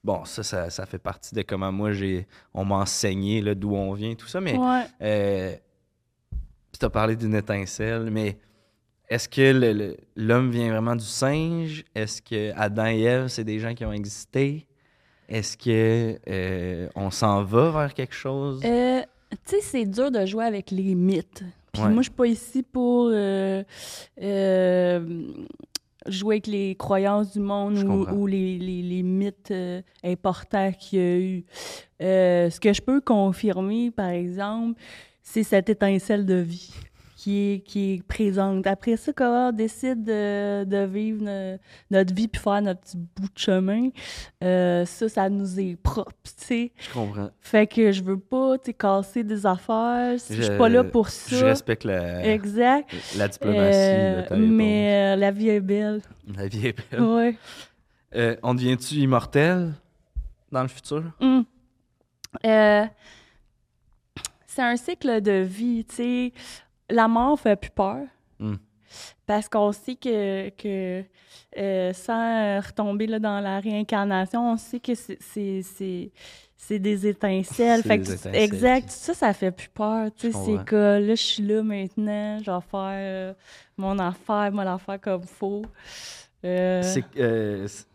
[0.04, 3.74] bon, ça, ça, ça fait partie de comment moi, j'ai on m'a enseigné là, d'où
[3.74, 4.40] on vient, tout ça.
[4.40, 4.82] Mais Ouais.
[5.02, 5.52] euh,
[6.78, 8.36] tu as parlé d'une étincelle, mais
[9.08, 11.84] est-ce que l'homme vient vraiment du singe?
[11.94, 14.66] Est-ce que Adam et Ève, c'est des gens qui ont existé?
[15.28, 18.62] Est-ce que euh, on s'en va vers quelque chose?
[18.64, 19.00] Euh,
[19.44, 21.42] tu sais, c'est dur de jouer avec les mythes.
[21.72, 21.88] Puis Ouais.
[21.90, 23.62] moi, je suis pas ici pour euh,
[26.06, 27.76] jouer avec les croyances du monde
[28.12, 29.52] ou, les, les- les mythes
[30.04, 31.44] importants qu'il y a eu.
[32.00, 34.80] Ce que je peux confirmer, par exemple,
[35.28, 36.72] c'est cette étincelle de vie
[37.16, 38.64] qui est, qui est présente.
[38.68, 41.58] Après ça, quand on décide de, de vivre no-
[41.90, 43.88] notre vie puis faire notre petit bout de chemin,
[44.44, 46.72] euh, ça, ça nous est propre, tu sais.
[46.78, 47.30] Je comprends.
[47.40, 50.16] Fait que je veux pas, tu casser des affaires.
[50.30, 51.34] Je Je- suis pas là pour ça.
[51.36, 52.88] Je respecte la, Exact.
[53.16, 54.50] la diplomatie Euh, de ta réponse.
[54.52, 56.02] mais euh, la vie est belle.
[56.36, 57.02] La vie est belle.
[57.02, 58.38] Ouais.
[58.44, 59.72] On devient-tu immortel
[60.52, 61.02] dans le futur?
[61.20, 61.44] Hum.
[64.57, 66.32] C'est un cycle de vie, tu sais.
[66.88, 67.98] La mort fait plus peur.
[68.40, 68.57] Hum.
[69.26, 71.04] Parce qu'on sait que, que
[71.59, 75.18] euh, sans retomber là, dans la réincarnation, on sait que c'est-
[76.78, 77.82] des étincelles.
[77.82, 78.88] Fait des que étincelles exact.
[78.88, 80.09] Ça, ça fait plus peur.
[80.16, 83.34] Tu sais, Je c'est que là, je suis là maintenant, je vais faire euh,
[83.76, 85.66] mon affaire, mon affaire comme faut.
[86.46, 87.04] Euh, C'est,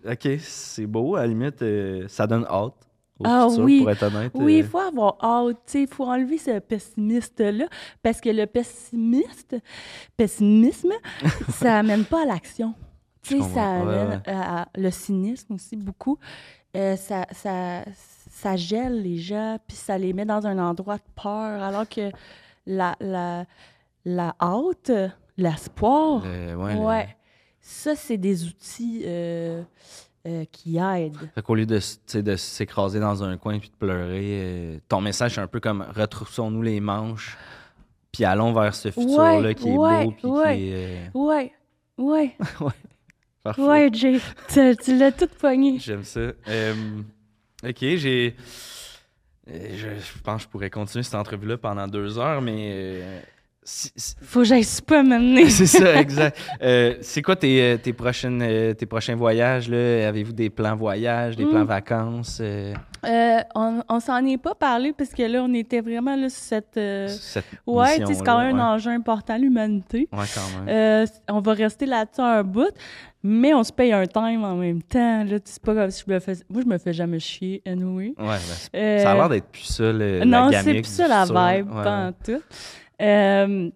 [0.06, 1.16] ok, c'est beau.
[1.16, 1.64] À la limite,
[2.08, 2.76] ça donne hâte
[3.26, 3.80] Ah futur, oui.
[3.80, 4.32] pour être honnête.
[4.36, 7.66] Oui, il euh, faut avoir hâte, il faut enlever ce pessimiste-là,
[8.02, 9.56] parce que le pessimiste,
[10.18, 10.94] pessimisme,
[11.50, 12.74] ça amène pas à l'action.
[13.24, 13.84] Tu sais, ça.
[13.84, 16.18] Ouais, amène à, à- le cynisme aussi beaucoup.
[16.76, 17.84] Euh, ça, ça,
[18.32, 22.10] ça gèle les gens, puis ça les met dans un endroit de peur, alors que
[22.66, 23.46] la, la,
[24.06, 24.92] la hâte,
[25.38, 27.10] l'espoir, le- ouais, le-
[27.60, 29.62] ça, c'est des outils euh,
[30.28, 31.30] euh, qui aident.
[31.36, 35.42] Fait qu'au lieu de, s'écraser dans un coin puis de pleurer, euh, ton message, c'est
[35.42, 37.38] un peu comme retroussons-nous les manches,
[38.12, 40.58] puis allons vers ce futur-là Ouais, qui est ouais, beau, puis ouais.
[40.58, 40.74] qui est.
[40.76, 41.52] euh, Ouais,
[41.98, 42.36] ouais.
[43.44, 43.62] parfait.
[43.62, 44.20] Ouais, Jay,
[44.50, 45.78] tu, tu l'as tout pogné.
[45.80, 46.20] J'aime ça.
[46.48, 46.74] Euh,
[47.64, 48.36] ok, j'ai.
[49.48, 53.02] Je, je pense que je pourrais continuer cette entrevue-là pendant deux heures, mais.
[54.24, 55.50] Faut que j'aille super m'amener.
[55.50, 56.38] c'est ça, exact.
[56.62, 59.70] Euh, c'est quoi tes, euh, tes, prochaines, euh, tes prochains voyages?
[59.70, 60.08] là?
[60.08, 61.50] Avez-vous des plans voyage, des Mm.
[61.52, 62.40] plans vacances?
[62.42, 62.74] euh,
[63.06, 66.40] Euh, on on s'en est pas parlé parce que là, on était vraiment là, sur
[66.44, 66.80] cette.
[67.10, 70.08] cette Ouais, c'est quand même un enjeu important, l'humanité.
[70.12, 71.08] Ouais, quand même.
[71.30, 72.70] On va rester là-dessus un bout,
[73.24, 75.24] mais on se paye un time en même temps.
[75.24, 76.34] Là, c'est pas comme si je me fais.
[76.50, 78.14] Moi, je me fais jamais chier, anyway.
[78.20, 78.38] Ouais,
[78.74, 82.08] ben, ça a l'air d'être plus ça, le, Non, c'est plus ça la vibe, pas
[82.08, 82.42] en tout.
[83.02, 83.70] Euh,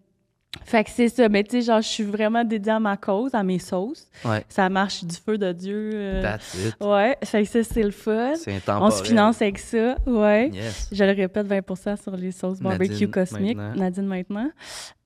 [0.64, 1.28] fait que c'est ça.
[1.28, 4.08] Mais tu sais, genre, je suis vraiment dédiée à ma cause, à mes sauces.
[4.24, 4.46] Ouais.
[4.48, 5.92] Ça marche du feu de Dieu.
[5.94, 6.76] euh, That's it.
[6.82, 8.34] ouais, fait que ça, c'est le fun.
[8.36, 10.50] C'est On se finance avec ça, ouais.
[10.54, 10.88] Yes.
[10.94, 13.58] Je le répète, 20% sur les sauces barbecue Nadine cosmique.
[13.58, 13.82] maintenant.
[13.84, 14.50] Nadine maintenant.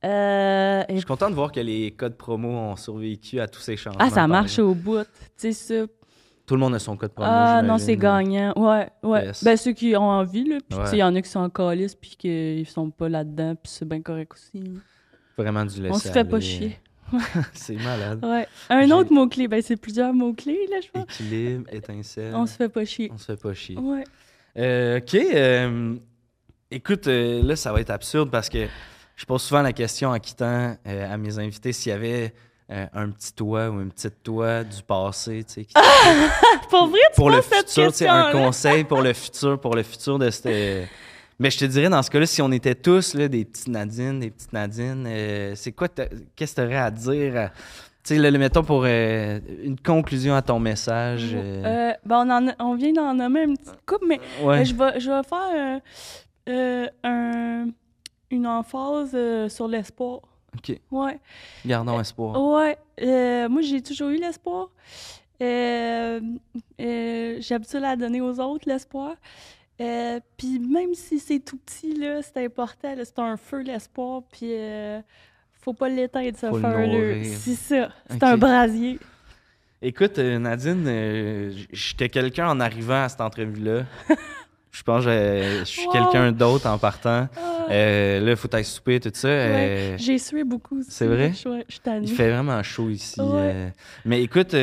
[0.05, 3.76] Euh, Je suis content de voir que les codes promo ont survécu à tous ces
[3.76, 3.99] changements.
[4.03, 5.03] Ah, ça marche au bout.
[5.39, 5.74] Tu sais, ça.
[6.49, 7.29] Tout le monde a son code promo.
[7.31, 8.53] Ah, non, c'est gagnant.
[8.55, 9.25] Ouais, ouais.
[9.27, 9.43] Yes.
[9.43, 10.57] Ben, ceux qui ont envie, là.
[10.67, 13.71] Puis, il y en a qui sont en calice, puis qu'ils sont pas là-dedans, puis
[13.71, 14.63] c'est bien correct aussi.
[14.63, 14.79] là.
[15.37, 16.79] Vraiment du laisser On se fait pas chier.
[17.53, 18.25] c'est malade.
[18.25, 18.47] Ouais.
[18.71, 21.03] Un autre mot-clé, ben, c'est plusieurs mots-clés, là, je pense.
[21.03, 22.33] Équilibre, étincelle.
[22.33, 23.11] On se fait pas chier.
[23.13, 23.77] On se fait pas chier.
[23.77, 24.03] Ouais.
[24.57, 25.13] Euh, ok.
[25.13, 25.95] euh,
[26.71, 28.65] écoute, euh, là, ça va être absurde parce que
[29.15, 32.33] je pose souvent la question en quittant à mes invités s'il y avait
[32.72, 35.74] euh, un petit toit ou une petite toit du passé, tu sais, qui-
[36.70, 39.84] Pour vrai, tu pour le cette futur, tu un conseil pour le futur, pour le
[39.84, 40.88] futur de cette.
[41.41, 44.20] Mais je te dirais, dans ce cas-là, si on était tous là, des petites Nadine,
[44.20, 45.88] des petites Nadine, euh, c'est quoi,
[46.36, 47.38] qu'est-ce que tu aurais à dire?
[47.38, 47.49] à-
[48.03, 51.32] Tu sais, le mettons pour euh, une conclusion à ton message.
[51.34, 54.65] euh, ben, on, en a- on vient d'en nommer une petite coupe, mais ouais.
[54.65, 55.82] Je, vais, je vais faire
[57.03, 57.67] un-
[58.32, 59.15] une emphase
[59.47, 60.20] sur l'espoir.
[60.57, 61.19] Ok, Ouais.
[61.65, 62.41] gardons espoir.
[62.41, 62.77] Ouais.
[63.01, 64.69] euh, moi, j'ai toujours eu l'espoir.
[65.41, 66.19] Euh,
[66.81, 69.15] euh, J'aime ça la donner aux autres, l'espoir.
[69.81, 72.93] Euh, puis même si c'est tout petit, là, c'est important.
[72.95, 74.23] là, C'est un feu, l'espoir.
[74.31, 74.99] Puis euh,
[75.61, 76.87] faut pas l'éteindre, ce Faut le feu-là.
[76.87, 77.25] nourrir.
[77.37, 77.89] C'est ça.
[78.09, 78.99] C'est un brasier.
[79.81, 83.83] Écoute, euh, Nadine, euh, j'étais quelqu'un en arrivant à cette entrevue-là.
[84.72, 85.09] Je pense que
[85.59, 85.91] je suis Wow.
[85.91, 87.28] quelqu'un d'autre en partant.
[87.36, 89.28] Ah, Euh, là, il faut aller souper, tout ça.
[89.28, 90.82] euh, J'ai sué beaucoup.
[90.88, 91.34] c'est vrai?
[91.36, 93.20] Je je il fait vraiment chaud ici.
[93.22, 93.28] Ouais.
[93.53, 93.70] euh.
[94.05, 94.55] Mais écoute,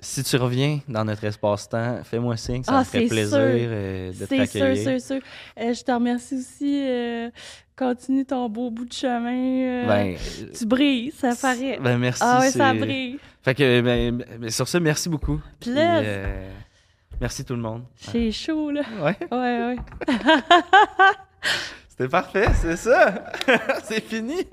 [0.00, 3.40] si tu reviens dans notre espace-temps, fais-moi signe, ça Ah, me ferait c'est plaisir sûr.
[3.40, 4.76] de C'est t'accueillir.
[4.76, 5.20] sûr, sûr, sûr.
[5.60, 7.32] Euh, je te remercie aussi.
[7.76, 9.86] continue ton beau bout de chemin.
[9.86, 10.16] Ben,
[10.56, 11.78] tu brilles, ça paraît.
[11.80, 12.22] ben, merci.
[12.24, 13.18] ah ouais, ça c'est- brille.
[13.42, 15.40] Fait que, ben, ben, sur ce, merci beaucoup.
[15.68, 16.50] Euh,
[17.20, 17.84] merci tout le monde.
[18.12, 18.82] J'ai chaud, là.
[19.00, 19.76] Ouais, Ouais, ouais.
[21.88, 23.24] c'était parfait, c'est ça.
[23.84, 24.46] c'est fini.